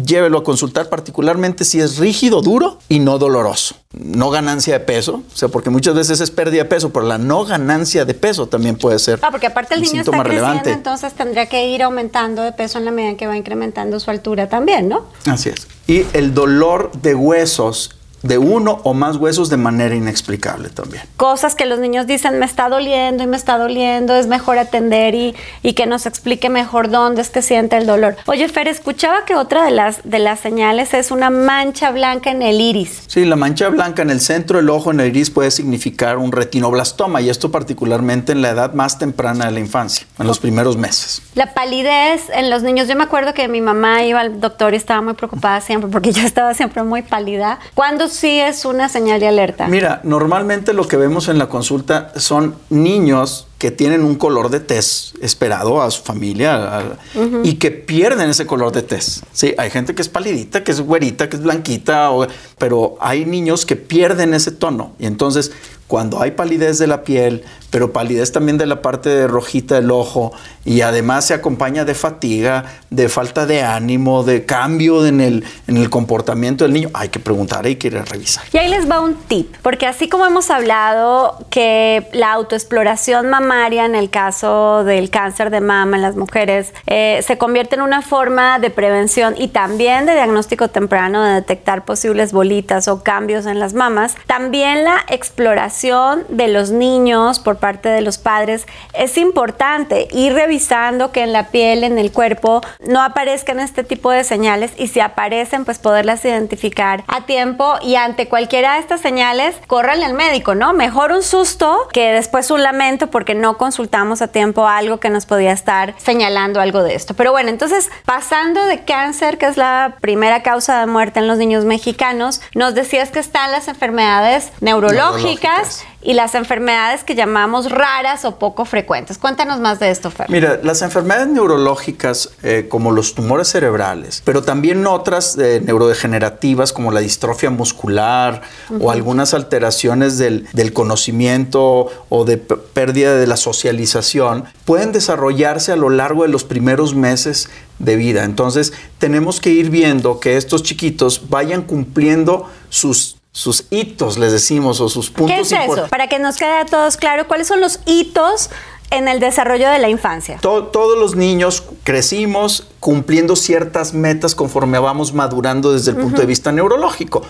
llévelo 0.05 0.39
a 0.39 0.45
consultar, 0.45 0.89
particularmente 0.89 1.65
si 1.65 1.81
es 1.81 1.99
rígido, 1.99 2.43
duro 2.43 2.79
y 2.89 2.99
no 2.99 3.19
doloroso. 3.19 3.77
No 3.93 4.31
ganancia 4.31 4.75
de 4.75 4.81
peso, 4.81 5.23
o 5.33 5.37
sea, 5.37 5.49
porque 5.49 5.71
muchas 5.71 5.95
veces 5.95 6.21
es 6.21 6.31
pérdida 6.31 6.65
de 6.65 6.69
peso, 6.69 6.91
pero 6.93 7.07
la 7.07 7.19
no 7.19 7.45
ganancia 7.45 8.05
de 8.05 8.15
peso 8.15 8.47
también 8.47 8.77
puede 8.77 8.99
ser. 8.99 9.19
Ah, 9.23 9.31
porque 9.31 9.47
aparte 9.47 9.75
el 9.75 9.81
un 9.81 9.87
niño 9.87 10.01
está 10.01 10.11
creciendo, 10.11 10.29
relevante. 10.29 10.73
entonces 10.73 11.13
tendría 11.15 11.47
que 11.47 11.69
ir 11.69 11.83
aumentando 11.83 12.43
de 12.43 12.53
peso 12.53 12.79
en 12.79 12.85
la 12.85 12.91
medida 12.91 13.17
que 13.17 13.27
va 13.27 13.37
incrementando 13.37 13.99
su 13.99 14.11
altura 14.11 14.49
también, 14.49 14.89
¿no? 14.89 15.07
Así 15.27 15.49
es. 15.49 15.67
Y 15.87 16.05
el 16.13 16.35
dolor 16.35 16.93
de 17.01 17.15
huesos 17.15 17.98
de 18.23 18.39
uno 18.39 18.81
o 18.85 18.95
más 18.95 19.17
huesos 19.17 19.49
de 19.49 19.57
manera 19.57 19.95
inexplicable 19.95 20.69
también. 20.71 21.03
Cosas 21.17 21.55
que 21.55 21.67
los 21.67 21.79
niños 21.79 22.07
dicen, 22.07 22.39
me 22.39 22.47
está 22.47 22.69
doliendo 22.69 23.23
y 23.23 23.27
me 23.27 23.37
está 23.37 23.59
doliendo, 23.59 24.15
es 24.15 24.27
mejor 24.27 24.59
atender 24.59 25.15
y, 25.15 25.35
y 25.63 25.75
que 25.75 25.87
nos 25.87 26.07
explique 26.07 26.49
mejor 26.49 26.91
dónde 26.91 27.23
es 27.23 27.31
que 27.31 27.43
siente 27.43 27.77
el 27.77 27.87
dolor. 27.87 28.17
Oye, 28.27 28.49
Fer, 28.49 28.69
escuchaba 28.69 29.25
que 29.25 29.35
otra 29.35 29.65
de 29.65 29.71
las, 29.71 30.01
de 30.05 30.19
las 30.19 30.41
señales 30.41 30.95
es 30.95 31.11
una 31.11 31.31
mancha 31.31 31.91
blanca 31.91 32.31
en 32.31 32.43
el 32.43 32.61
iris. 32.61 33.03
Sí, 33.07 33.25
la 33.25 33.37
mancha 33.37 33.69
blanca 33.69 34.03
en 34.03 34.11
el 34.11 34.21
centro 34.21 34.59
del 34.59 34.71
ojo, 34.71 34.91
en 34.91 35.01
el 35.01 35.09
iris, 35.09 35.31
puede 35.31 35.51
significar 35.51 36.19
un 36.19 36.33
retinoblastoma 36.33 37.21
y 37.21 37.31
esto 37.31 37.51
particularmente 37.51 38.33
en 38.33 38.43
la 38.43 38.51
edad 38.51 38.75
más 38.75 38.99
temprana 38.99 39.47
de 39.47 39.53
la 39.53 39.61
infancia, 39.61 40.07
en 40.19 40.27
los 40.27 40.39
primeros 40.39 40.77
meses. 40.77 41.23
La 41.35 41.55
palidez 41.55 42.23
en 42.33 42.51
los 42.51 42.63
niños, 42.63 42.89
yo 42.89 42.97
me 42.97 43.05
acuerdo 43.05 43.35
que 43.35 43.49
mi 43.49 43.61
mamá 43.61 44.03
iba 44.03 44.21
al 44.21 44.41
doctor 44.41 44.75
y 44.75 44.77
estaba 44.77 45.01
muy 45.01 45.15
preocupada 45.15 45.61
siempre 45.61 45.91
porque 45.91 46.13
yo 46.13 46.27
estaba 46.27 46.55
siempre 46.55 46.83
muy 46.83 47.03
pálida. 47.03 47.59
¿Cuándo 48.09 48.21
sí 48.21 48.41
es 48.41 48.65
una 48.65 48.89
señal 48.89 49.21
de 49.21 49.29
alerta? 49.29 49.69
Mira, 49.69 50.01
normalmente 50.03 50.73
lo 50.73 50.89
que 50.89 50.97
vemos 50.97 51.29
en 51.29 51.37
la 51.37 51.51
consulta 51.51 52.11
son 52.17 52.55
niños 52.71 53.47
que 53.59 53.71
tienen 53.71 54.03
un 54.03 54.15
color 54.15 54.49
de 54.49 54.61
tez 54.61 55.13
esperado 55.21 55.83
a 55.83 55.91
su 55.91 56.03
familia 56.03 56.79
a, 56.79 56.83
uh 56.83 57.21
-huh. 57.21 57.41
y 57.45 57.57
que 57.57 57.71
pierden 57.71 58.31
ese 58.31 58.47
color 58.47 58.73
de 58.73 58.81
tez. 58.83 59.23
Sí, 59.33 59.55
hay 59.59 59.69
gente 59.69 59.95
que 59.95 60.01
es 60.01 60.09
palidita, 60.09 60.65
que 60.65 60.73
es 60.73 60.81
güerita, 60.81 61.29
que 61.29 61.37
es 61.37 61.43
blanquita, 61.43 62.11
o, 62.11 62.27
pero 62.57 62.97
hay 63.01 63.27
niños 63.27 63.67
que 63.67 63.77
pierden 63.77 64.33
ese 64.33 64.53
tono 64.53 64.93
y 64.99 65.05
entonces 65.05 65.53
cuando 65.87 66.23
hay 66.23 66.31
palidez 66.33 66.79
de 66.79 66.87
la 66.87 67.03
piel, 67.03 67.43
pero 67.71 67.93
palidez 67.93 68.33
también 68.33 68.59
de 68.59 68.67
la 68.67 68.83
parte 68.83 69.09
de 69.09 69.27
rojita 69.27 69.77
del 69.77 69.91
ojo 69.91 70.33
y 70.65 70.83
además 70.83 71.27
se 71.27 71.35
acompaña 71.35 71.85
de 71.85 71.95
fatiga, 71.95 72.65
de 72.91 73.09
falta 73.09 73.47
de 73.47 73.63
ánimo, 73.63 74.23
de 74.23 74.45
cambio 74.45 75.07
en 75.07 75.21
el, 75.21 75.45
en 75.67 75.77
el 75.77 75.91
comportamiento 75.91 76.65
del 76.65 76.75
niño, 76.75 76.91
hay 76.95 77.09
que 77.09 77.19
preguntar, 77.19 77.65
hay 77.65 77.77
que 77.77 77.89
ir 77.89 77.97
a 77.97 78.05
revisar. 78.05 78.45
Y 78.53 78.59
ahí 78.59 78.69
les 78.69 78.91
va 78.91 79.01
un 79.01 79.15
tip, 79.15 79.55
porque 79.63 79.87
así 79.87 80.09
como 80.09 80.27
hemos 80.27 80.51
hablado 80.51 81.39
que 81.51 82.07
la 82.13 82.33
autoexploración 82.33 83.29
mamaria 83.31 83.85
en 83.87 83.95
el 83.95 84.11
caso 84.11 84.85
del 84.85 85.11
cáncer 85.11 85.51
de 85.51 85.61
mama 85.61 85.97
en 85.97 86.03
las 86.03 86.17
mujeres 86.17 86.73
eh, 86.87 87.21
se 87.27 87.39
convierte 87.39 87.77
en 87.77 87.83
una 87.83 88.03
forma 88.03 88.59
de 88.59 88.71
prevención 88.71 89.35
y 89.37 89.49
también 89.49 90.07
de 90.07 90.15
diagnóstico 90.15 90.69
temprano 90.69 91.23
de 91.25 91.35
detectar 91.35 91.85
posibles 91.85 92.33
bolitas 92.33 92.89
o 92.89 93.03
cambios 93.03 93.47
en 93.47 93.59
las 93.59 93.75
mamas, 93.75 94.15
también 94.27 94.85
la 94.85 95.05
exploración 95.09 96.25
de 96.29 96.49
los 96.49 96.71
niños 96.71 97.39
por 97.39 97.58
parte 97.59 97.89
de 97.89 98.01
los 98.01 98.19
padres 98.19 98.67
es 98.95 99.19
importante 99.19 100.09
ir 100.11 100.33
revisando 100.33 101.13
que 101.13 101.23
en 101.23 101.33
la 101.33 101.49
piel, 101.49 101.85
en 101.85 101.99
el 101.99 102.13
cuerpo, 102.13 102.61
no 102.81 103.03
aparezcan 103.03 103.61
este 103.61 103.85
tipo 103.85 104.11
de 104.11 104.25
señales 104.25 104.73
y 104.77 104.89
si 104.89 105.01
aparecen, 105.01 105.65
pues 105.65 105.79
poderlas 105.79 106.25
identificar 106.25 107.05
a 107.07 107.27
tiempo 107.27 107.75
y 107.83 107.97
ante 107.97 108.29
cualquiera 108.29 108.75
de 108.75 108.81
estas 108.81 109.01
señales, 109.01 109.57
córranle 109.67 110.05
al 110.05 110.15
médico, 110.15 110.55
¿no? 110.55 110.73
Mejor 110.73 111.13
un 111.13 111.23
susto 111.23 111.89
que 111.93 112.13
después 112.13 112.51
un 112.51 112.63
lamento 112.63 113.09
porque 113.09 113.35
no 113.35 113.59
consultamos 113.59 114.23
a 114.23 114.29
tiempo 114.29 114.67
algo 114.67 114.99
que 114.99 115.11
nos 115.11 115.27
podía 115.27 115.53
estar 115.53 115.95
señalando 115.99 116.61
algo 116.61 116.83
de 116.83 116.95
esto. 116.95 117.15
Pero 117.15 117.33
bueno, 117.33 117.51
entonces, 117.51 117.91
pasando 118.05 118.65
de 118.67 118.85
cáncer, 118.85 119.39
que 119.39 119.47
es 119.47 119.57
la 119.57 119.97
primera 120.01 120.43
causa 120.43 120.81
de 120.81 120.87
muerte 120.87 121.21
en 121.21 121.29
los 121.29 121.39
niños 121.39 121.65
mexicanos, 121.65 122.41
nos 122.55 122.75
decías 122.75 123.11
que 123.11 123.19
están 123.19 123.53
las 123.53 123.69
enfermedades 123.69 124.53
neurológicas, 124.61 125.85
y 126.01 126.13
las 126.13 126.35
enfermedades 126.35 127.03
que 127.03 127.15
llamamos 127.15 127.71
raras 127.71 128.25
o 128.25 128.39
poco 128.39 128.65
frecuentes. 128.65 129.19
Cuéntanos 129.19 129.59
más 129.59 129.81
de 129.81 129.91
esto, 129.91 130.11
Fer. 130.11 130.31
Mira, 130.31 130.61
las 130.63 130.83
enfermedades 130.83 131.27
neurológicas 131.29 132.31
eh, 132.43 132.67
como 132.69 132.93
los 132.93 133.15
tumores 133.15 133.49
cerebrales, 133.49 134.23
pero 134.25 134.43
también 134.43 134.87
otras 134.87 135.37
eh, 135.37 135.61
neurodegenerativas 135.65 136.73
como 136.73 136.93
la 136.93 137.01
distrofia 137.01 137.51
muscular 137.51 138.43
o 138.81 138.91
algunas 138.91 139.35
alteraciones 139.35 140.19
del, 140.19 140.49
del 140.53 140.73
conocimiento 140.73 141.89
o 142.09 142.25
de 142.25 142.37
pérdida 142.37 143.17
de 143.17 143.27
la 143.27 143.37
socialización, 143.37 144.45
pueden 144.65 144.93
desarrollarse 144.93 145.73
a 145.73 145.77
lo 145.77 145.91
largo 145.91 146.23
de 146.23 146.29
los 146.29 146.45
primeros 146.45 146.95
meses 146.95 147.49
de 147.79 147.97
vida. 147.97 148.25
Entonces, 148.25 148.73
tenemos 148.99 149.41
que 149.41 149.51
ir 149.51 149.71
viendo 149.71 150.21
que 150.21 150.37
estos 150.37 150.63
chiquitos 150.63 151.29
vayan 151.29 151.63
cumpliendo 151.63 152.49
sus 152.71 153.18
sus 153.33 153.67
hitos, 153.71 154.19
les 154.19 154.33
decimos, 154.33 154.81
o 154.81 154.89
sus 154.89 155.11
puntos 155.11 155.35
¿Qué 155.35 155.41
es 155.43 155.53
eso? 155.53 155.87
Para 155.89 156.09
que 156.09 156.19
nos 156.19 156.37
quede 156.37 156.59
a 156.59 156.67
todos 156.67 156.97
claro, 156.97 157.29
¿cuáles 157.29 157.47
son 157.47 157.61
los 157.61 157.81
hitos 157.87 158.51
en 158.91 159.07
el 159.07 159.21
desarrollo 159.21 159.69
de 159.69 159.79
la 159.79 159.89
infancia? 159.89 160.39
todos 160.41 160.99
los 160.99 161.15
niños 161.15 161.63
crecimos 161.85 162.69
cumpliendo 162.81 163.37
ciertas 163.37 163.93
metas 163.93 164.35
conforme 164.35 164.79
vamos 164.79 165.13
madurando 165.13 165.73
desde 165.73 165.91
el 165.91 165.99
punto 165.99 166.21
de 166.21 166.27
vista 166.27 166.53
neurológico. 166.53 167.23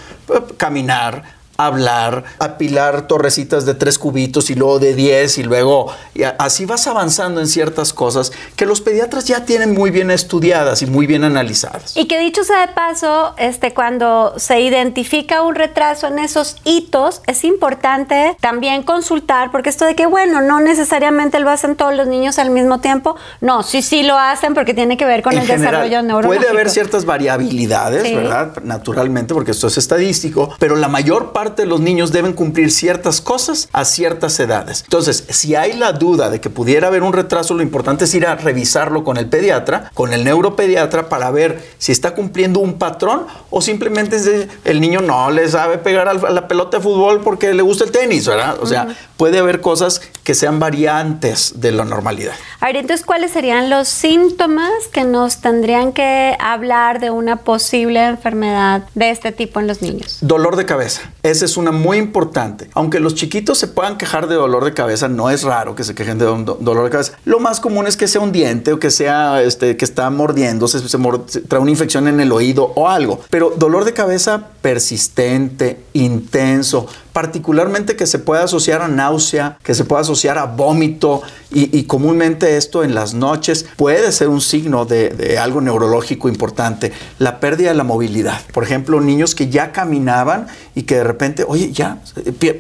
Caminar, 0.57 1.38
hablar, 1.61 2.23
apilar 2.39 3.09
torrecitas 3.09 3.67
de 3.67 3.75
tres 3.75 3.99
cubitos 3.99 4.49
y 4.49 4.55
luego 4.55 4.79
de 4.79 4.95
diez 4.95 5.39
y 5.39 5.43
luego 5.43 5.93
y 6.15 6.23
así 6.23 6.67
vas 6.67 6.87
avanzando 6.87 7.41
en 7.41 7.49
ciertas 7.49 7.93
cosas 7.93 8.31
que 8.55 8.65
los 8.65 8.81
pediatras 8.81 9.25
ya 9.25 9.45
tienen 9.45 9.75
muy 9.75 9.91
bien 9.91 10.13
estudiadas 10.13 10.83
y 10.83 10.87
muy 10.87 11.09
bien 11.09 11.25
analizadas. 11.25 11.97
Y 11.97 12.07
que 12.07 12.21
dicho 12.21 12.45
sea 12.45 12.65
de 12.65 12.73
paso, 12.75 13.35
este, 13.39 13.75
cuando 13.75 14.35
se 14.37 14.61
identifica 14.61 15.43
un 15.43 15.57
retraso 15.57 16.07
en 16.07 16.21
esos 16.21 16.59
hitos, 16.63 17.23
es 17.27 17.43
importante 17.43 18.37
también 18.41 18.85
consultar, 18.85 19.51
porque 19.51 19.71
esto 19.71 19.85
de 19.85 19.97
que, 19.97 20.07
bueno, 20.07 20.41
no 20.41 20.61
necesariamente 20.61 21.41
lo 21.41 21.51
hacen 21.51 21.75
todos 21.75 21.93
los 21.93 22.07
niños 22.07 22.39
al 22.39 22.51
mismo 22.51 22.79
tiempo, 22.79 23.17
no, 23.41 23.65
sí, 23.65 23.83
sí 23.83 24.05
lo 24.05 24.17
hacen 24.17 24.55
porque 24.55 24.75
tiene 24.75 24.97
que 24.97 25.07
ver 25.07 25.23
con 25.23 25.37
el 25.37 25.45
desarrollo 25.45 26.03
neurológico. 26.03 26.41
Puede 26.41 26.49
haber 26.49 26.71
ciertas 26.71 27.05
variabilidades, 27.05 28.15
¿verdad? 28.15 28.59
Naturalmente, 28.63 29.35
porque 29.35 29.51
esto 29.51 29.67
es 29.67 29.77
estadístico, 29.77 30.55
pero 30.61 30.77
la 30.77 30.87
mayor 30.87 31.33
parte 31.33 31.48
de 31.57 31.67
los 31.67 31.81
niños 31.81 32.13
deben 32.13 32.33
cumplir 32.33 32.71
ciertas 32.71 33.21
cosas 33.21 33.69
a 33.73 33.85
ciertas 33.85 34.39
edades. 34.41 34.83
Entonces, 34.85 35.25
si 35.29 35.55
hay 35.55 35.73
la 35.75 35.93
duda 35.93 36.31
de 36.31 36.41
que 36.41 36.51
pudiera 36.51 36.89
haber 36.89 37.03
un 37.03 37.13
retraso, 37.13 37.55
lo 37.55 37.63
importante 37.63 38.05
es 38.05 38.15
ir 38.15 38.27
a 38.27 38.37
revisarlo 38.37 39.05
con 39.05 39.17
el 39.17 39.29
pediatra, 39.29 39.91
con 39.95 40.13
el 40.13 40.25
neuropediatra, 40.25 41.09
para 41.09 41.31
ver 41.31 41.63
si 41.79 41.93
está 41.93 42.15
cumpliendo 42.15 42.61
un 42.61 42.79
patrón 42.79 43.27
o 43.51 43.61
simplemente 43.61 44.49
el 44.65 44.81
niño 44.81 45.01
no 45.01 45.31
le 45.31 45.49
sabe 45.49 45.79
pegar 45.79 46.09
a 46.09 46.15
la 46.15 46.49
pelota 46.49 46.79
de 46.79 46.83
fútbol 46.83 47.21
porque 47.23 47.55
le 47.55 47.63
gusta 47.63 47.85
el 47.85 47.91
tenis, 47.91 48.27
¿verdad? 48.27 48.59
O 48.61 48.67
sea, 48.67 48.89
puede 49.17 49.39
haber 49.39 49.61
cosas 49.61 50.01
que 50.25 50.35
sean 50.35 50.59
variantes 50.59 51.55
de 51.57 51.73
la 51.73 51.85
normalidad. 51.85 52.35
A 52.61 52.67
ver, 52.67 52.77
entonces, 52.77 53.05
¿cuáles 53.07 53.33
serían 53.33 53.71
los 53.71 53.89
síntomas 53.89 54.71
que 54.93 55.05
nos 55.05 55.41
tendrían 55.41 55.93
que 55.93 56.37
hablar 56.39 57.01
de 57.01 57.11
una 57.11 57.37
posible 57.37 58.05
enfermedad 58.05 58.83
de 58.95 59.11
este 59.11 59.33
tipo 59.33 59.61
en 59.61 59.67
los 59.67 59.83
niños? 59.83 60.19
Dolor 60.21 60.57
de 60.57 60.67
cabeza. 60.67 61.03
Es 61.43 61.57
una 61.57 61.71
muy 61.71 61.99
importante. 61.99 62.69
Aunque 62.75 63.01
los 63.01 63.15
chiquitos 63.15 63.59
se 63.59 63.69
puedan 63.69 63.97
quejar 63.97 64.29
de 64.29 64.35
dolor 64.35 64.65
de 64.65 64.75
cabeza, 64.75 65.09
no 65.09 65.31
es 65.31 65.43
raro 65.43 65.75
que 65.75 65.85
se 65.85 65.95
quejen 65.95 66.19
de 66.19 66.25
dolor 66.25 66.85
de 66.85 66.91
cabeza. 66.91 67.13
Lo 67.25 67.39
más 67.39 67.61
común 67.61 67.87
es 67.87 67.97
que 67.97 68.09
sea 68.09 68.21
un 68.21 68.33
diente 68.33 68.73
o 68.73 68.79
que 68.79 68.91
sea 68.91 69.43
este, 69.43 69.77
que 69.77 69.85
está 69.85 70.11
mordiéndose, 70.11 70.81
se, 70.81 70.89
se 70.89 71.41
trae 71.43 71.61
una 71.61 71.71
infección 71.71 72.09
en 72.09 72.21
el 72.21 72.33
oído 72.33 72.73
o 72.75 72.89
algo. 72.89 73.21
Pero 73.31 73.53
dolor 73.57 73.85
de 73.85 73.93
cabeza 73.93 74.49
persistente, 74.61 75.81
intenso, 75.93 76.87
particularmente 77.13 77.97
que 77.97 78.07
se 78.07 78.19
pueda 78.19 78.45
asociar 78.45 78.83
a 78.83 78.89
náusea, 78.89 79.59
que 79.63 79.75
se 79.75 79.85
pueda 79.85 80.03
asociar 80.03 80.39
a 80.39 80.45
vómito 80.45 81.23
y, 81.51 81.85
comúnmente 81.85 82.59
esto 82.59 82.85
en 82.85 82.95
las 82.95 83.15
noches 83.15 83.65
puede 83.77 84.13
ser 84.13 84.29
un 84.29 84.43
signo 84.43 84.85
de, 84.85 85.39
algo 85.41 85.61
neurológico 85.63 86.29
importante. 86.29 86.93
La 87.19 87.41
pérdida 87.41 87.71
de 87.71 87.75
la 87.75 87.85
movilidad. 87.85 88.41
Por 88.53 88.65
ejemplo, 88.65 89.01
niños 89.01 89.35
que 89.35 89.49
ya 89.49 89.73
caminaban 89.73 90.47
y 90.75 90.83
que 90.83 90.97
de 90.97 91.05
repente, 91.05 91.45
oye, 91.49 91.73
ya 91.73 92.01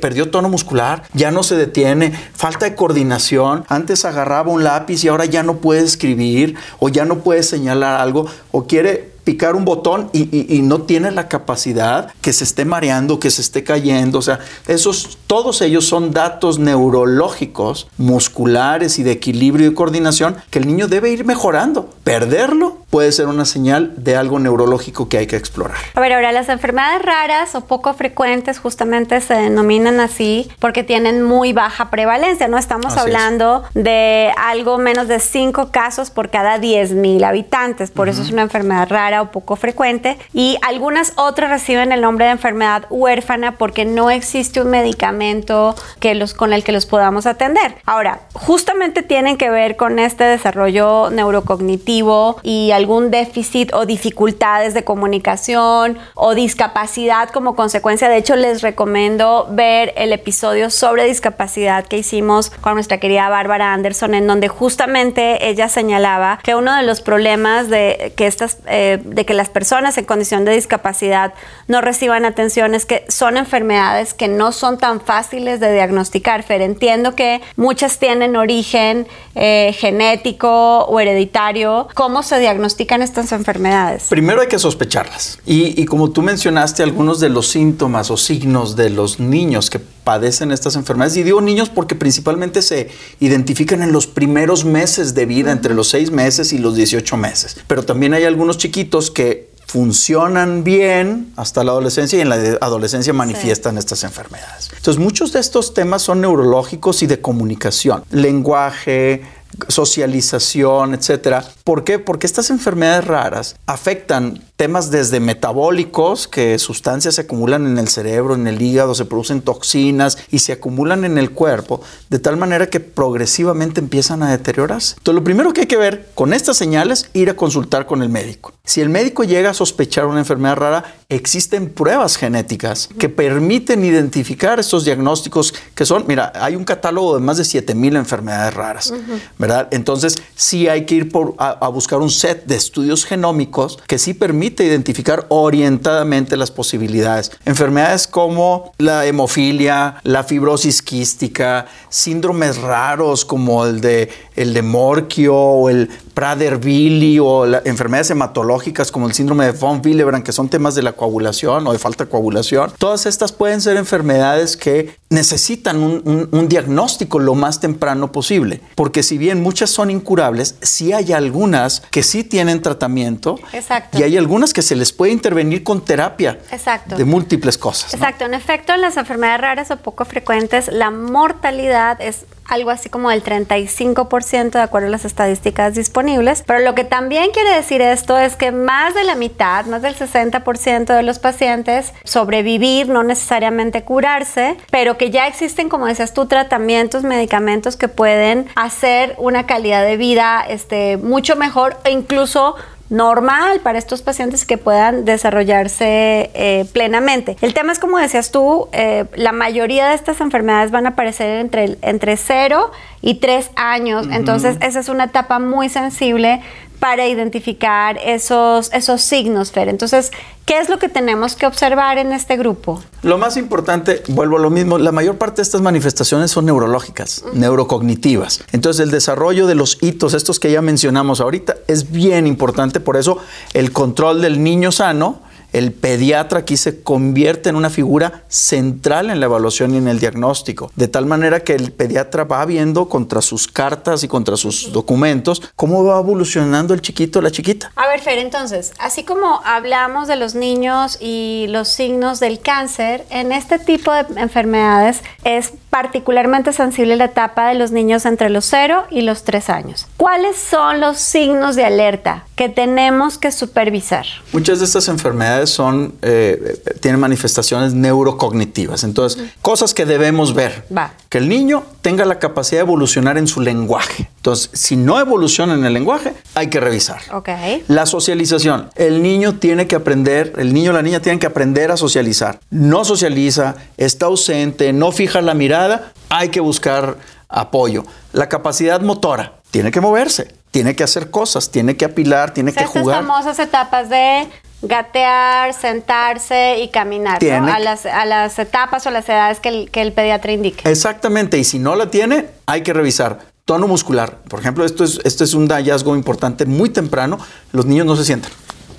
perdió 0.00 0.30
tono 0.30 0.48
muscular, 0.48 1.02
ya 1.12 1.30
no 1.30 1.42
se 1.42 1.56
detiene, 1.56 2.12
falta 2.34 2.64
de 2.64 2.74
coordinación. 2.74 3.64
Antes 3.68 4.06
agarraba 4.06 4.50
un 4.50 4.64
lápiz 4.64 5.04
y 5.04 5.08
ahora 5.08 5.26
ya 5.26 5.42
no 5.42 5.58
puede 5.58 5.82
escribir 5.82 6.56
o 6.78 6.88
ya 6.88 7.04
no 7.04 7.18
puede 7.18 7.42
señalar 7.42 8.00
algo 8.00 8.26
o 8.52 8.66
quiere 8.66 9.07
picar 9.28 9.56
un 9.56 9.66
botón 9.66 10.08
y, 10.14 10.62
no 10.62 10.80
tiene 10.84 11.10
la 11.10 11.28
capacidad 11.28 12.10
que 12.22 12.32
se 12.32 12.44
esté 12.44 12.64
mareando, 12.64 13.20
que 13.20 13.30
se 13.30 13.42
esté 13.42 13.62
cayendo. 13.62 14.20
O 14.20 14.22
sea, 14.22 14.38
esos, 14.66 15.18
todos 15.26 15.60
ellos 15.60 15.84
son 15.84 16.12
datos 16.12 16.58
neurológicos, 16.58 17.88
musculares 17.98 18.98
y 18.98 19.02
de 19.02 19.12
equilibrio 19.12 19.66
y 19.66 19.74
coordinación 19.74 20.36
que 20.48 20.60
el 20.60 20.66
niño 20.66 20.88
debe 20.88 21.10
ir 21.10 21.26
mejorando. 21.26 21.90
Perderlo 22.04 22.78
puede 22.90 23.12
ser 23.12 23.26
una 23.26 23.44
señal 23.44 23.92
de 23.96 24.16
algo 24.16 24.38
neurológico 24.38 25.08
que 25.08 25.18
hay 25.18 25.26
que 25.26 25.36
explorar. 25.36 25.76
A 25.94 26.00
ver, 26.00 26.12
ahora 26.12 26.32
las 26.32 26.48
enfermedades 26.48 27.02
raras 27.02 27.54
o 27.54 27.62
poco 27.62 27.92
frecuentes 27.94 28.58
justamente 28.58 29.20
se 29.20 29.34
denominan 29.34 30.00
así 30.00 30.50
porque 30.58 30.84
tienen 30.84 31.22
muy 31.22 31.52
baja 31.52 31.90
prevalencia. 31.90 32.48
No 32.48 32.58
estamos 32.58 32.96
hablando 32.96 33.64
de 33.74 34.32
algo 34.36 34.78
menos 34.78 35.08
de 35.08 35.20
5 35.20 35.70
casos 35.70 36.10
por 36.10 36.30
cada 36.30 36.58
10 36.58 36.92
mil 36.92 37.24
habitantes. 37.24 37.90
Por 37.90 38.08
eso 38.08 38.22
es 38.22 38.30
una 38.30 38.42
enfermedad 38.42 38.88
rara 38.88 39.22
o 39.22 39.30
poco 39.30 39.56
frecuente 39.56 40.18
y 40.32 40.58
algunas 40.62 41.12
otras 41.16 41.50
reciben 41.50 41.92
el 41.92 42.00
nombre 42.00 42.26
de 42.26 42.32
enfermedad 42.32 42.86
huérfana 42.90 43.56
porque 43.56 43.84
no 43.84 44.10
existe 44.10 44.60
un 44.60 44.70
medicamento 44.70 45.74
que 46.00 46.14
los, 46.14 46.34
con 46.34 46.52
el 46.52 46.64
que 46.64 46.72
los 46.72 46.86
podamos 46.86 47.26
atender. 47.26 47.76
Ahora, 47.84 48.20
justamente 48.32 49.02
tienen 49.02 49.36
que 49.36 49.50
ver 49.50 49.76
con 49.76 49.98
este 49.98 50.24
desarrollo 50.24 51.10
neurocognitivo 51.10 52.38
y 52.42 52.70
algún 52.78 53.10
déficit 53.10 53.74
o 53.74 53.84
dificultades 53.84 54.72
de 54.72 54.84
comunicación 54.84 55.98
o 56.14 56.34
discapacidad 56.34 57.28
como 57.28 57.54
consecuencia. 57.54 58.08
De 58.08 58.16
hecho, 58.16 58.36
les 58.36 58.62
recomiendo 58.62 59.46
ver 59.50 59.92
el 59.96 60.12
episodio 60.12 60.70
sobre 60.70 61.04
discapacidad 61.04 61.84
que 61.86 61.98
hicimos 61.98 62.50
con 62.50 62.74
nuestra 62.74 62.98
querida 62.98 63.28
Bárbara 63.28 63.74
Anderson, 63.74 64.14
en 64.14 64.26
donde 64.26 64.48
justamente 64.48 65.48
ella 65.48 65.68
señalaba 65.68 66.38
que 66.42 66.54
uno 66.54 66.74
de 66.74 66.82
los 66.82 67.00
problemas 67.00 67.68
de 67.68 68.12
que 68.16 68.26
estas 68.26 68.58
eh, 68.66 69.00
de 69.04 69.26
que 69.26 69.34
las 69.34 69.48
personas 69.48 69.98
en 69.98 70.04
condición 70.04 70.44
de 70.44 70.52
discapacidad 70.52 71.34
no 71.66 71.80
reciban 71.80 72.24
atención 72.24 72.74
es 72.74 72.86
que 72.86 73.04
son 73.08 73.36
enfermedades 73.36 74.14
que 74.14 74.28
no 74.28 74.52
son 74.52 74.78
tan 74.78 75.00
fáciles 75.00 75.60
de 75.60 75.72
diagnosticar. 75.72 76.42
Fer, 76.42 76.62
entiendo 76.62 77.14
que 77.14 77.40
muchas 77.56 77.98
tienen 77.98 78.36
origen 78.36 79.06
eh, 79.34 79.74
genético 79.76 80.84
o 80.84 81.00
hereditario. 81.00 81.88
¿Cómo 81.94 82.22
se 82.22 82.38
diagnostican 82.68 83.02
estas 83.02 83.32
enfermedades? 83.32 84.04
Primero 84.08 84.40
hay 84.40 84.48
que 84.48 84.58
sospecharlas. 84.58 85.38
Y, 85.46 85.80
y 85.80 85.84
como 85.86 86.10
tú 86.10 86.22
mencionaste, 86.22 86.82
algunos 86.82 87.20
de 87.20 87.28
los 87.28 87.48
síntomas 87.48 88.10
o 88.10 88.16
signos 88.16 88.76
de 88.76 88.90
los 88.90 89.18
niños 89.18 89.70
que 89.70 89.78
padecen 89.78 90.52
estas 90.52 90.76
enfermedades. 90.76 91.16
Y 91.16 91.22
digo 91.22 91.40
niños 91.40 91.68
porque 91.68 91.94
principalmente 91.94 92.62
se 92.62 92.90
identifican 93.20 93.82
en 93.82 93.92
los 93.92 94.06
primeros 94.06 94.64
meses 94.64 95.14
de 95.14 95.26
vida, 95.26 95.52
entre 95.52 95.74
los 95.74 95.88
6 95.88 96.10
meses 96.10 96.52
y 96.52 96.58
los 96.58 96.76
18 96.76 97.16
meses. 97.16 97.56
Pero 97.66 97.82
también 97.82 98.14
hay 98.14 98.24
algunos 98.24 98.58
chiquitos 98.58 99.10
que 99.10 99.48
funcionan 99.66 100.64
bien 100.64 101.30
hasta 101.36 101.62
la 101.62 101.72
adolescencia 101.72 102.18
y 102.18 102.22
en 102.22 102.30
la 102.30 102.36
adolescencia 102.62 103.12
manifiestan 103.12 103.76
estas 103.76 104.02
enfermedades. 104.02 104.70
Entonces 104.74 104.98
muchos 104.98 105.34
de 105.34 105.40
estos 105.40 105.74
temas 105.74 106.00
son 106.00 106.22
neurológicos 106.22 107.02
y 107.02 107.06
de 107.06 107.20
comunicación, 107.20 108.02
lenguaje, 108.10 109.20
socialización, 109.68 110.94
etcétera. 110.94 111.44
¿Por 111.64 111.84
qué? 111.84 111.98
Porque 111.98 112.26
estas 112.26 112.50
enfermedades 112.50 113.06
raras 113.06 113.56
afectan 113.66 114.42
temas 114.58 114.90
desde 114.90 115.20
metabólicos, 115.20 116.26
que 116.26 116.58
sustancias 116.58 117.14
se 117.14 117.20
acumulan 117.20 117.64
en 117.64 117.78
el 117.78 117.86
cerebro, 117.86 118.34
en 118.34 118.48
el 118.48 118.60
hígado, 118.60 118.92
se 118.96 119.04
producen 119.04 119.40
toxinas 119.40 120.18
y 120.32 120.40
se 120.40 120.50
acumulan 120.50 121.04
en 121.04 121.16
el 121.16 121.30
cuerpo, 121.30 121.80
de 122.10 122.18
tal 122.18 122.36
manera 122.36 122.66
que 122.66 122.80
progresivamente 122.80 123.80
empiezan 123.80 124.20
a 124.24 124.32
deteriorarse. 124.32 124.96
Entonces, 124.98 125.14
lo 125.14 125.22
primero 125.22 125.52
que 125.52 125.60
hay 125.60 125.66
que 125.68 125.76
ver 125.76 126.08
con 126.12 126.32
estas 126.32 126.56
señales, 126.56 127.08
ir 127.12 127.30
a 127.30 127.36
consultar 127.36 127.86
con 127.86 128.02
el 128.02 128.08
médico. 128.08 128.52
Si 128.64 128.80
el 128.80 128.88
médico 128.88 129.22
llega 129.22 129.50
a 129.50 129.54
sospechar 129.54 130.06
una 130.06 130.18
enfermedad 130.18 130.56
rara, 130.56 130.96
existen 131.08 131.70
pruebas 131.70 132.16
genéticas 132.16 132.88
que 132.98 133.08
permiten 133.08 133.84
identificar 133.84 134.58
estos 134.58 134.84
diagnósticos 134.84 135.54
que 135.76 135.86
son, 135.86 136.04
mira, 136.08 136.32
hay 136.34 136.56
un 136.56 136.64
catálogo 136.64 137.14
de 137.14 137.20
más 137.20 137.36
de 137.36 137.44
7000 137.44 137.94
enfermedades 137.94 138.54
raras, 138.54 138.92
¿verdad? 139.38 139.68
Entonces, 139.70 140.18
sí 140.34 140.66
hay 140.66 140.84
que 140.84 140.96
ir 140.96 141.12
por, 141.12 141.36
a, 141.38 141.50
a 141.50 141.68
buscar 141.68 142.00
un 142.00 142.10
set 142.10 142.44
de 142.46 142.56
estudios 142.56 143.04
genómicos 143.04 143.78
que 143.86 144.00
sí 144.00 144.14
permiten 144.14 144.47
identificar 144.56 145.26
orientadamente 145.28 146.36
las 146.36 146.50
posibilidades. 146.50 147.30
Enfermedades 147.44 148.06
como 148.06 148.72
la 148.78 149.06
hemofilia, 149.06 149.96
la 150.02 150.24
fibrosis 150.24 150.82
quística, 150.82 151.66
síndromes 151.88 152.58
raros 152.58 153.24
como 153.24 153.64
el 153.64 153.80
de, 153.80 154.10
el 154.36 154.54
de 154.54 154.62
Morquio 154.62 155.34
o 155.34 155.68
el 155.70 155.90
Prader-Willi 156.18 157.20
o 157.20 157.46
enfermedades 157.64 158.10
hematológicas 158.10 158.90
como 158.90 159.06
el 159.06 159.12
síndrome 159.12 159.44
de 159.44 159.52
von 159.52 159.80
Willebrand, 159.84 160.24
que 160.24 160.32
son 160.32 160.48
temas 160.48 160.74
de 160.74 160.82
la 160.82 160.90
coagulación 160.90 161.64
o 161.68 161.72
de 161.72 161.78
falta 161.78 162.06
de 162.06 162.10
coagulación. 162.10 162.72
Todas 162.76 163.06
estas 163.06 163.30
pueden 163.30 163.60
ser 163.60 163.76
enfermedades 163.76 164.56
que 164.56 164.96
necesitan 165.10 165.80
un, 165.80 166.48
diagnóstico 166.48 167.20
lo 167.20 167.36
más 167.36 167.60
temprano 167.60 168.10
posible, 168.10 168.60
porque 168.74 169.04
si 169.04 169.16
bien 169.16 169.40
muchas 169.40 169.70
son 169.70 169.92
incurables, 169.92 170.56
sí 170.60 170.92
hay 170.92 171.12
algunas 171.12 171.82
que 171.92 172.02
sí 172.02 172.24
tienen 172.24 172.62
tratamiento 172.62 173.38
Exacto. 173.52 173.96
y 173.96 174.02
hay 174.02 174.16
algunas 174.16 174.52
que 174.52 174.62
se 174.62 174.74
les 174.74 174.92
puede 174.92 175.12
intervenir 175.12 175.62
con 175.62 175.84
terapia 175.84 176.40
Exacto. 176.50 176.96
de 176.96 177.04
múltiples 177.04 177.56
cosas. 177.56 177.94
Exacto, 177.94 178.24
en 178.24 178.34
efecto, 178.34 178.74
en 178.74 178.80
las 178.80 178.96
enfermedades 178.96 179.40
raras 179.40 179.70
o 179.70 179.76
poco 179.76 180.04
frecuentes, 180.04 180.68
la 180.72 180.90
mortalidad 180.90 182.00
es 182.00 182.24
algo 182.48 182.70
así 182.70 182.88
como 182.88 183.10
del 183.10 183.22
35% 183.22 184.50
de 184.50 184.60
acuerdo 184.60 184.88
a 184.88 184.90
las 184.90 185.04
estadísticas 185.04 185.74
disponibles. 185.74 186.42
Pero 186.46 186.60
lo 186.60 186.74
que 186.74 186.84
también 186.84 187.30
quiere 187.30 187.54
decir 187.54 187.80
esto 187.80 188.18
es 188.18 188.36
que 188.36 188.50
más 188.50 188.94
de 188.94 189.04
la 189.04 189.14
mitad, 189.14 189.66
más 189.66 189.82
del 189.82 189.94
60% 189.94 190.86
de 190.86 191.02
los 191.02 191.18
pacientes 191.18 191.92
sobrevivir, 192.04 192.88
no 192.88 193.02
necesariamente 193.02 193.84
curarse, 193.84 194.56
pero 194.70 194.96
que 194.98 195.10
ya 195.10 195.26
existen, 195.26 195.68
como 195.68 195.86
decías 195.86 196.14
tú, 196.14 196.26
tratamientos, 196.26 197.04
medicamentos 197.04 197.76
que 197.76 197.88
pueden 197.88 198.48
hacer 198.56 199.14
una 199.18 199.46
calidad 199.46 199.84
de 199.84 199.96
vida 199.96 200.44
este, 200.48 200.96
mucho 200.96 201.36
mejor 201.36 201.76
e 201.84 201.90
incluso 201.90 202.56
normal 202.90 203.60
para 203.60 203.78
estos 203.78 204.02
pacientes 204.02 204.44
que 204.46 204.56
puedan 204.56 205.04
desarrollarse 205.04 206.30
eh, 206.34 206.64
plenamente. 206.72 207.36
El 207.40 207.54
tema 207.54 207.72
es, 207.72 207.78
como 207.78 207.98
decías 207.98 208.30
tú, 208.30 208.68
eh, 208.72 209.04
la 209.14 209.32
mayoría 209.32 209.88
de 209.88 209.94
estas 209.94 210.20
enfermedades 210.20 210.70
van 210.70 210.86
a 210.86 210.90
aparecer 210.90 211.40
entre, 211.40 211.76
entre 211.82 212.16
0 212.16 212.70
y 213.00 213.16
3 213.16 213.50
años, 213.56 214.08
entonces 214.10 214.56
esa 214.60 214.80
es 214.80 214.88
una 214.88 215.04
etapa 215.04 215.38
muy 215.38 215.68
sensible 215.68 216.42
para 216.80 217.06
identificar 217.06 217.98
esos, 218.04 218.70
esos 218.72 219.02
signos, 219.02 219.50
Fer. 219.52 219.68
Entonces, 219.68 220.12
¿qué 220.46 220.58
es 220.58 220.68
lo 220.68 220.78
que 220.78 220.88
tenemos 220.88 221.34
que 221.34 221.46
observar 221.46 221.98
en 221.98 222.12
este 222.12 222.36
grupo? 222.36 222.80
Lo 223.02 223.18
más 223.18 223.36
importante, 223.36 224.02
vuelvo 224.08 224.36
a 224.36 224.40
lo 224.40 224.50
mismo, 224.50 224.78
la 224.78 224.92
mayor 224.92 225.18
parte 225.18 225.36
de 225.36 225.42
estas 225.42 225.60
manifestaciones 225.60 226.30
son 226.30 226.46
neurológicas, 226.46 227.24
neurocognitivas. 227.32 228.44
Entonces, 228.52 228.84
el 228.84 228.90
desarrollo 228.90 229.46
de 229.46 229.54
los 229.54 229.78
hitos, 229.82 230.14
estos 230.14 230.38
que 230.38 230.52
ya 230.52 230.62
mencionamos 230.62 231.20
ahorita, 231.20 231.56
es 231.66 231.90
bien 231.90 232.26
importante. 232.26 232.80
Por 232.80 232.96
eso, 232.96 233.18
el 233.54 233.72
control 233.72 234.22
del 234.22 234.42
niño 234.42 234.72
sano 234.72 235.20
el 235.52 235.72
pediatra 235.72 236.40
aquí 236.40 236.56
se 236.56 236.82
convierte 236.82 237.48
en 237.48 237.56
una 237.56 237.70
figura 237.70 238.24
central 238.28 239.10
en 239.10 239.20
la 239.20 239.26
evaluación 239.26 239.74
y 239.74 239.78
en 239.78 239.88
el 239.88 239.98
diagnóstico, 239.98 240.70
de 240.76 240.88
tal 240.88 241.06
manera 241.06 241.40
que 241.40 241.54
el 241.54 241.72
pediatra 241.72 242.24
va 242.24 242.44
viendo 242.44 242.88
contra 242.88 243.22
sus 243.22 243.48
cartas 243.48 244.04
y 244.04 244.08
contra 244.08 244.36
sus 244.36 244.72
documentos 244.72 245.42
cómo 245.56 245.84
va 245.84 245.98
evolucionando 245.98 246.74
el 246.74 246.80
chiquito 246.80 247.18
o 247.18 247.22
la 247.22 247.30
chiquita. 247.30 247.72
A 247.76 247.88
ver, 247.88 248.00
Fer, 248.00 248.18
entonces, 248.18 248.72
así 248.78 249.04
como 249.04 249.40
hablamos 249.44 250.08
de 250.08 250.16
los 250.16 250.34
niños 250.34 250.98
y 251.00 251.46
los 251.48 251.68
signos 251.68 252.20
del 252.20 252.40
cáncer, 252.40 253.04
en 253.10 253.32
este 253.32 253.58
tipo 253.58 253.92
de 253.92 254.06
enfermedades 254.16 255.02
es 255.24 255.52
particularmente 255.70 256.52
sensible 256.52 256.96
la 256.96 257.06
etapa 257.06 257.48
de 257.48 257.54
los 257.54 257.70
niños 257.70 258.06
entre 258.06 258.30
los 258.30 258.44
0 258.46 258.84
y 258.90 259.02
los 259.02 259.24
3 259.24 259.50
años. 259.50 259.86
¿Cuáles 259.96 260.36
son 260.36 260.80
los 260.80 260.98
signos 260.98 261.56
de 261.56 261.64
alerta 261.64 262.27
que 262.38 262.48
tenemos 262.48 263.18
que 263.18 263.32
supervisar? 263.32 264.06
Muchas 264.32 264.60
de 264.60 264.64
estas 264.64 264.86
enfermedades 264.86 265.50
son, 265.50 265.96
eh, 266.02 266.62
tienen 266.80 267.00
manifestaciones 267.00 267.74
neurocognitivas. 267.74 268.84
Entonces, 268.84 269.20
cosas 269.42 269.74
que 269.74 269.84
debemos 269.84 270.34
ver. 270.34 270.64
Va. 270.74 270.92
Que 271.08 271.18
el 271.18 271.28
niño 271.28 271.64
tenga 271.82 272.04
la 272.04 272.20
capacidad 272.20 272.60
de 272.60 272.66
evolucionar 272.66 273.18
en 273.18 273.26
su 273.26 273.40
lenguaje. 273.40 274.08
Entonces, 274.18 274.50
si 274.52 274.76
no 274.76 275.00
evoluciona 275.00 275.54
en 275.54 275.64
el 275.64 275.74
lenguaje, 275.74 276.14
hay 276.36 276.48
que 276.48 276.60
revisar. 276.60 277.00
Ok. 277.12 277.28
La 277.66 277.86
socialización. 277.86 278.70
El 278.76 279.02
niño 279.02 279.40
tiene 279.40 279.66
que 279.66 279.74
aprender, 279.74 280.34
el 280.38 280.54
niño 280.54 280.70
o 280.70 280.74
la 280.74 280.82
niña 280.82 281.00
tienen 281.00 281.18
que 281.18 281.26
aprender 281.26 281.72
a 281.72 281.76
socializar. 281.76 282.38
No 282.50 282.84
socializa, 282.84 283.56
está 283.78 284.06
ausente, 284.06 284.72
no 284.72 284.92
fija 284.92 285.20
la 285.22 285.34
mirada, 285.34 285.92
hay 286.08 286.28
que 286.28 286.38
buscar 286.38 286.98
apoyo. 287.28 287.82
La 288.12 288.28
capacidad 288.28 288.80
motora. 288.80 289.34
Tiene 289.50 289.70
que 289.70 289.80
moverse, 289.80 290.34
tiene 290.50 290.74
que 290.74 290.84
hacer 290.84 291.10
cosas, 291.10 291.50
tiene 291.50 291.76
que 291.76 291.84
apilar, 291.84 292.32
tiene 292.32 292.52
que 292.52 292.64
Estas 292.64 292.82
jugar. 292.82 293.02
famosas 293.04 293.38
etapas 293.38 293.88
de 293.88 294.26
gatear, 294.62 295.54
sentarse 295.54 296.58
y 296.60 296.68
caminar, 296.68 297.22
¿no? 297.22 297.52
A, 297.52 297.58
las, 297.58 297.86
a 297.86 298.04
las 298.04 298.38
etapas 298.38 298.86
o 298.86 298.90
las 298.90 299.08
edades 299.08 299.40
que 299.40 299.48
el, 299.48 299.70
que 299.70 299.82
el 299.82 299.92
pediatra 299.92 300.32
indique. 300.32 300.68
Exactamente, 300.68 301.38
y 301.38 301.44
si 301.44 301.58
no 301.58 301.76
la 301.76 301.90
tiene, 301.90 302.26
hay 302.46 302.62
que 302.62 302.72
revisar. 302.72 303.18
Tono 303.44 303.66
muscular. 303.66 304.18
Por 304.28 304.40
ejemplo, 304.40 304.64
esto 304.64 304.84
es, 304.84 305.00
esto 305.04 305.24
es 305.24 305.32
un 305.32 305.48
hallazgo 305.48 305.96
importante 305.96 306.44
muy 306.44 306.68
temprano. 306.70 307.18
Los 307.52 307.64
niños 307.64 307.86
no 307.86 307.96
se 307.96 308.04
sientan, 308.04 308.30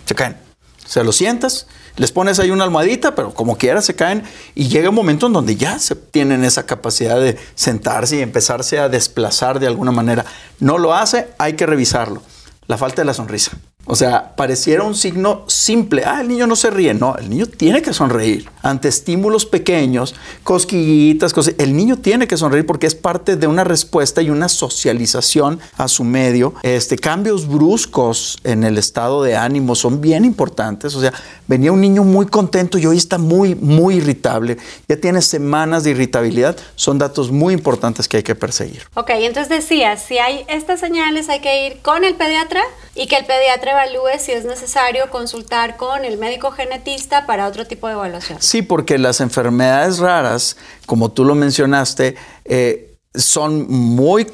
se 0.05 0.13
caen. 0.13 0.48
O 0.89 0.91
sea, 0.91 1.03
los 1.03 1.17
sientas, 1.17 1.67
les 1.97 2.11
pones 2.11 2.39
ahí 2.39 2.49
una 2.49 2.63
almohadita, 2.63 3.13
pero 3.13 3.31
como 3.31 3.59
quiera 3.59 3.79
se 3.83 3.93
caen 3.93 4.23
y 4.55 4.69
llega 4.69 4.89
un 4.89 4.95
momento 4.95 5.27
en 5.27 5.33
donde 5.33 5.55
ya 5.55 5.77
se 5.77 5.93
tienen 5.93 6.43
esa 6.43 6.65
capacidad 6.65 7.19
de 7.19 7.37
sentarse 7.53 8.15
y 8.15 8.21
empezarse 8.21 8.79
a 8.79 8.89
desplazar 8.89 9.59
de 9.59 9.67
alguna 9.67 9.91
manera. 9.91 10.25
No 10.59 10.79
lo 10.79 10.95
hace, 10.95 11.27
hay 11.37 11.53
que 11.53 11.67
revisarlo. 11.67 12.23
La 12.65 12.79
falta 12.79 13.03
de 13.03 13.05
la 13.05 13.13
sonrisa. 13.13 13.51
O 13.91 13.95
sea, 13.95 14.35
pareciera 14.35 14.83
un 14.83 14.93
signo 14.93 15.45
simple. 15.47 16.03
Ah, 16.05 16.21
el 16.21 16.27
niño 16.27 16.45
no 16.45 16.55
se 16.55 16.69
ríe. 16.69 16.93
No, 16.93 17.15
el 17.15 17.27
niño 17.27 17.47
tiene 17.47 17.81
que 17.81 17.91
sonreír. 17.91 18.47
Ante 18.61 18.87
estímulos 18.87 19.47
pequeños, 19.47 20.13
cosquillitas, 20.43 21.33
cosas. 21.33 21.55
El 21.57 21.75
niño 21.75 21.97
tiene 21.97 22.27
que 22.27 22.37
sonreír 22.37 22.67
porque 22.67 22.85
es 22.85 22.93
parte 22.93 23.35
de 23.35 23.47
una 23.47 23.63
respuesta 23.63 24.21
y 24.21 24.29
una 24.29 24.47
socialización 24.47 25.59
a 25.75 25.87
su 25.87 26.03
medio. 26.03 26.53
Este, 26.61 26.99
cambios 26.99 27.47
bruscos 27.47 28.37
en 28.43 28.63
el 28.63 28.77
estado 28.77 29.23
de 29.23 29.35
ánimo 29.35 29.73
son 29.73 30.01
bien 30.01 30.23
importantes. 30.23 30.93
O 30.93 31.01
sea, 31.01 31.11
venía 31.47 31.71
un 31.71 31.81
niño 31.81 32.03
muy 32.03 32.27
contento 32.27 32.77
y 32.77 32.85
hoy 32.85 32.97
está 32.97 33.17
muy, 33.17 33.55
muy 33.55 33.95
irritable. 33.95 34.57
Ya 34.87 34.97
tiene 34.97 35.23
semanas 35.23 35.83
de 35.83 35.89
irritabilidad. 35.91 36.55
Son 36.75 36.99
datos 36.99 37.31
muy 37.31 37.55
importantes 37.55 38.07
que 38.07 38.17
hay 38.17 38.23
que 38.23 38.35
perseguir. 38.35 38.83
Ok, 38.93 39.09
entonces 39.15 39.49
decía, 39.49 39.97
si 39.97 40.19
hay 40.19 40.45
estas 40.47 40.79
señales 40.79 41.27
hay 41.27 41.39
que 41.39 41.65
ir 41.65 41.81
con 41.81 42.03
el 42.03 42.13
pediatra 42.13 42.61
y 42.93 43.07
que 43.07 43.15
el 43.15 43.25
pediatra 43.25 43.78
evalúe 43.79 44.19
si 44.19 44.31
es 44.31 44.45
necesario 44.45 45.09
consultar 45.09 45.77
con 45.77 46.05
el 46.05 46.17
médico 46.17 46.51
genetista 46.51 47.25
para 47.25 47.47
otro 47.47 47.65
tipo 47.65 47.87
de 47.87 47.93
evaluación. 47.93 48.41
Sí, 48.41 48.61
porque 48.61 48.97
las 48.97 49.21
enfermedades 49.21 49.99
raras, 49.99 50.57
como 50.85 51.11
tú 51.11 51.23
lo 51.23 51.35
mencionaste, 51.35 52.15
eh, 52.45 52.97
son 53.15 53.69
muy 53.69 54.27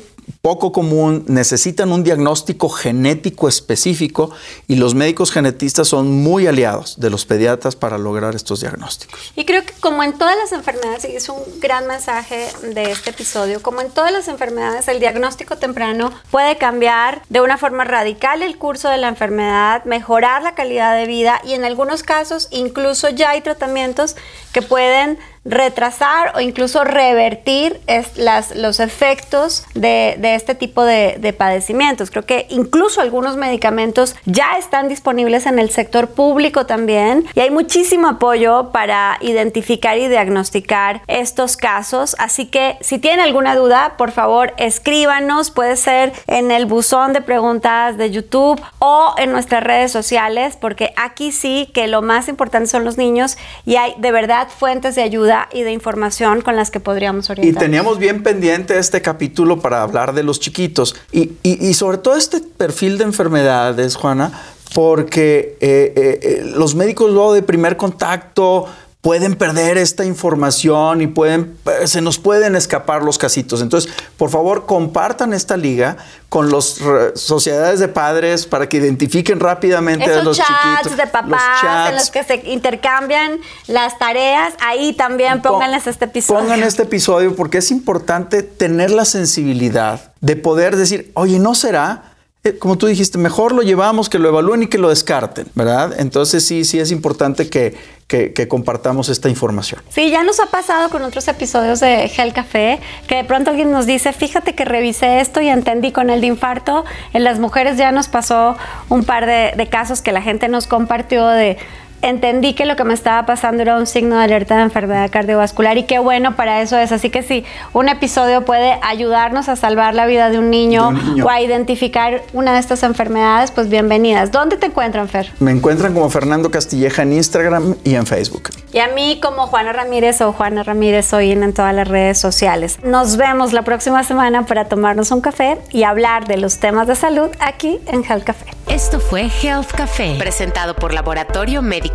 poco 0.45 0.71
común, 0.71 1.25
necesitan 1.27 1.91
un 1.91 2.03
diagnóstico 2.03 2.69
genético 2.69 3.47
específico 3.47 4.29
y 4.67 4.75
los 4.75 4.93
médicos 4.93 5.31
genetistas 5.31 5.87
son 5.87 6.11
muy 6.21 6.45
aliados 6.45 6.99
de 6.99 7.09
los 7.09 7.25
pediatras 7.25 7.75
para 7.75 7.97
lograr 7.97 8.35
estos 8.35 8.61
diagnósticos. 8.61 9.33
Y 9.35 9.45
creo 9.45 9.65
que 9.65 9.73
como 9.79 10.03
en 10.03 10.13
todas 10.13 10.37
las 10.37 10.51
enfermedades, 10.51 11.03
y 11.05 11.15
es 11.15 11.29
un 11.29 11.39
gran 11.59 11.87
mensaje 11.87 12.47
de 12.61 12.91
este 12.91 13.09
episodio, 13.09 13.59
como 13.63 13.81
en 13.81 13.89
todas 13.89 14.11
las 14.11 14.27
enfermedades, 14.27 14.87
el 14.87 14.99
diagnóstico 14.99 15.57
temprano 15.57 16.11
puede 16.29 16.57
cambiar 16.57 17.23
de 17.29 17.41
una 17.41 17.57
forma 17.57 17.83
radical 17.83 18.43
el 18.43 18.59
curso 18.59 18.87
de 18.89 18.97
la 18.97 19.07
enfermedad, 19.07 19.83
mejorar 19.85 20.43
la 20.43 20.53
calidad 20.53 20.95
de 20.95 21.07
vida 21.07 21.41
y 21.43 21.53
en 21.53 21.65
algunos 21.65 22.03
casos 22.03 22.49
incluso 22.51 23.09
ya 23.09 23.31
hay 23.31 23.41
tratamientos 23.41 24.15
que 24.53 24.61
pueden 24.61 25.17
retrasar 25.45 26.33
o 26.35 26.39
incluso 26.41 26.83
revertir 26.83 27.79
es- 27.87 28.17
las, 28.17 28.55
los 28.55 28.79
efectos 28.79 29.63
de, 29.75 30.15
de 30.19 30.35
este 30.35 30.55
tipo 30.55 30.83
de, 30.83 31.17
de 31.19 31.33
padecimientos. 31.33 32.09
Creo 32.09 32.25
que 32.25 32.47
incluso 32.49 32.99
algunos 32.99 33.37
medicamentos 33.37 34.15
ya 34.25 34.57
están 34.57 34.89
disponibles 34.89 35.45
en 35.45 35.59
el 35.59 35.69
sector 35.69 36.09
público 36.09 36.65
también 36.65 37.25
y 37.35 37.39
hay 37.41 37.51
muchísimo 37.51 38.07
apoyo 38.07 38.71
para 38.71 39.17
identificar 39.21 39.97
y 39.97 40.07
diagnosticar 40.07 41.01
estos 41.07 41.57
casos. 41.57 42.15
Así 42.19 42.47
que 42.47 42.77
si 42.81 42.97
tienen 42.97 43.19
alguna 43.19 43.55
duda, 43.55 43.93
por 43.97 44.11
favor 44.11 44.53
escríbanos, 44.57 45.51
puede 45.51 45.75
ser 45.75 46.11
en 46.27 46.49
el 46.51 46.65
buzón 46.65 47.13
de 47.13 47.21
preguntas 47.21 47.97
de 47.97 48.09
YouTube 48.09 48.59
o 48.79 49.13
en 49.17 49.31
nuestras 49.31 49.63
redes 49.63 49.91
sociales, 49.91 50.57
porque 50.59 50.91
aquí 50.97 51.31
sí 51.31 51.69
que 51.73 51.87
lo 51.87 52.01
más 52.01 52.27
importante 52.29 52.67
son 52.67 52.83
los 52.83 52.97
niños 52.97 53.37
y 53.65 53.75
hay 53.75 53.93
de 53.99 54.11
verdad 54.11 54.47
fuentes 54.49 54.95
de 54.95 55.03
ayuda 55.03 55.34
y 55.51 55.63
de 55.63 55.71
información 55.71 56.41
con 56.41 56.55
las 56.55 56.71
que 56.71 56.79
podríamos 56.79 57.29
Y 57.29 57.31
orientar. 57.33 57.63
teníamos 57.63 57.99
bien 57.99 58.23
pendiente 58.23 58.77
este 58.79 59.01
capítulo 59.01 59.59
para 59.59 59.81
hablar 59.81 60.13
de 60.13 60.23
los 60.23 60.39
chiquitos 60.39 60.95
y, 61.11 61.31
y- 61.43 61.67
y 61.67 61.73
sobre 61.73 61.97
todo 61.97 62.15
este 62.15 62.39
perfil 62.41 62.97
de 62.97 63.03
enfermedades, 63.05 63.95
Juana, 63.95 64.31
porque 64.73 65.57
eh, 65.61 65.93
eh, 65.95 66.19
eh, 66.21 66.51
los 66.55 66.75
médicos 66.75 67.11
luego 67.11 67.33
de 67.33 67.41
primer 67.43 67.77
contacto 67.77 68.65
pueden 69.05 69.35
perder 69.35 69.77
esta 69.77 70.03
información 70.03 70.99
y 70.99 71.05
pueden, 71.05 71.55
eh, 71.67 71.85
se 71.85 72.01
nos 72.01 72.17
pueden 72.17 72.55
escapar 72.55 73.03
los 73.03 73.19
casitos. 73.19 73.61
Entonces, 73.61 73.93
por 74.17 74.31
favor, 74.31 74.65
compartan 74.65 75.31
esta 75.31 75.57
liga 75.57 75.97
con 76.27 76.51
las 76.51 76.79
sociedades 77.13 77.79
de 77.79 77.87
padres 77.87 78.47
para 78.47 78.67
que 78.67 78.77
identifiquen 78.77 79.39
rápidamente 79.39 80.11
a 80.11 80.23
los 80.23 80.37
chats 80.37 80.49
chiquitos. 80.49 80.97
de 80.97 81.03
los 81.03 81.11
papás 81.11 81.43
en 81.61 81.67
chats. 81.67 81.93
los 81.93 82.09
que 82.09 82.23
se 82.23 82.35
intercambian 82.49 83.39
las 83.67 83.99
tareas, 83.99 84.55
ahí 84.59 84.93
también 84.93 85.39
pónganles 85.43 85.85
este 85.85 86.05
episodio. 86.05 86.41
Pongan 86.41 86.63
este 86.63 86.81
episodio 86.81 87.35
porque 87.35 87.59
es 87.59 87.69
importante 87.69 88.41
tener 88.41 88.89
la 88.89 89.05
sensibilidad 89.05 90.13
de 90.21 90.35
poder 90.35 90.77
decir, 90.77 91.11
oye, 91.13 91.37
¿no 91.37 91.53
será? 91.53 92.14
Eh, 92.45 92.59
como 92.59 92.77
tú 92.77 92.85
dijiste, 92.85 93.17
mejor 93.17 93.53
lo 93.53 93.63
llevamos, 93.63 94.07
que 94.07 94.19
lo 94.19 94.29
evalúen 94.29 94.63
y 94.63 94.67
que 94.67 94.77
lo 94.77 94.89
descarten, 94.89 95.47
¿verdad? 95.55 95.95
Entonces 95.97 96.45
sí, 96.45 96.63
sí 96.63 96.79
es 96.79 96.91
importante 96.91 97.49
que, 97.49 97.75
que, 98.07 98.47
compartamos 98.47 99.09
esta 99.09 99.29
información. 99.29 99.81
Sí, 99.89 100.11
ya 100.11 100.23
nos 100.23 100.39
ha 100.39 100.45
pasado 100.45 100.89
con 100.89 101.01
otros 101.01 101.27
episodios 101.27 101.79
de 101.79 102.07
Gel 102.07 102.33
Café, 102.33 102.79
que 103.07 103.15
de 103.15 103.23
pronto 103.23 103.49
alguien 103.49 103.71
nos 103.71 103.87
dice, 103.87 104.13
fíjate 104.13 104.53
que 104.53 104.63
revisé 104.63 105.21
esto 105.21 105.41
y 105.41 105.49
entendí 105.49 105.91
con 105.91 106.11
el 106.11 106.21
de 106.21 106.27
infarto, 106.27 106.85
en 107.13 107.23
las 107.23 107.39
mujeres 107.39 107.77
ya 107.77 107.91
nos 107.91 108.09
pasó 108.09 108.55
un 108.89 109.03
par 109.03 109.25
de, 109.25 109.53
de 109.57 109.67
casos 109.67 110.03
que 110.03 110.11
la 110.11 110.21
gente 110.21 110.47
nos 110.47 110.67
compartió 110.67 111.27
de 111.27 111.57
entendí 112.05 112.53
que 112.53 112.65
lo 112.65 112.75
que 112.75 112.83
me 112.83 112.93
estaba 112.93 113.25
pasando 113.25 113.61
era 113.63 113.77
un 113.77 113.87
signo 113.87 114.17
de 114.17 114.23
alerta 114.23 114.55
de 114.57 114.61
enfermedad 114.63 115.09
cardiovascular 115.11 115.77
y 115.77 115.83
qué 115.83 115.99
bueno 115.99 116.35
para 116.35 116.61
eso 116.61 116.77
es. 116.77 116.91
Así 116.91 117.09
que 117.09 117.23
si 117.23 117.43
un 117.73 117.89
episodio 117.89 118.45
puede 118.45 118.77
ayudarnos 118.81 119.49
a 119.49 119.55
salvar 119.55 119.95
la 119.95 120.05
vida 120.05 120.29
de 120.29 120.39
un 120.39 120.49
niño, 120.49 120.93
o 121.23 121.29
a 121.29 121.41
identificar 121.41 122.21
una 122.33 122.53
de 122.53 122.59
estas 122.59 122.83
enfermedades, 122.83 123.51
pues 123.51 123.69
bienvenidas. 123.69 124.31
¿Dónde 124.31 124.57
te 124.57 124.67
encuentran, 124.67 125.07
Fer? 125.07 125.31
Me 125.39 125.51
encuentran 125.51 125.93
como 125.93 126.09
Fernando 126.09 126.51
Castilleja 126.51 127.03
en 127.03 127.13
Instagram 127.13 127.75
y 127.83 127.95
en 127.95 128.05
Facebook. 128.05 128.49
Y 128.71 128.79
a 128.79 128.89
mí 128.89 129.19
como 129.21 129.47
Juana 129.47 129.73
Ramírez 129.73 130.21
o 130.21 130.33
Juana 130.33 130.63
Ramírez 130.63 131.11
hoy 131.13 131.31
en 131.31 131.53
todas 131.53 131.73
las 131.73 131.87
redes 131.87 132.17
sociales. 132.17 132.79
Nos 132.83 133.17
vemos 133.17 133.53
la 133.53 133.63
próxima 133.63 134.03
semana 134.03 134.45
para 134.45 134.65
tomarnos 134.65 135.11
un 135.11 135.21
café 135.21 135.57
y 135.71 135.83
hablar 135.83 136.27
de 136.27 136.37
los 136.37 136.59
temas 136.59 136.87
de 136.87 136.95
salud 136.95 137.29
aquí 137.39 137.79
en 137.87 138.03
Health 138.03 138.23
Café. 138.23 138.45
Esto 138.67 138.99
fue 138.99 139.29
Health 139.41 139.71
Café, 139.71 140.15
presentado 140.17 140.75
por 140.75 140.93
Laboratorio 140.93 141.61
Médico 141.61 141.94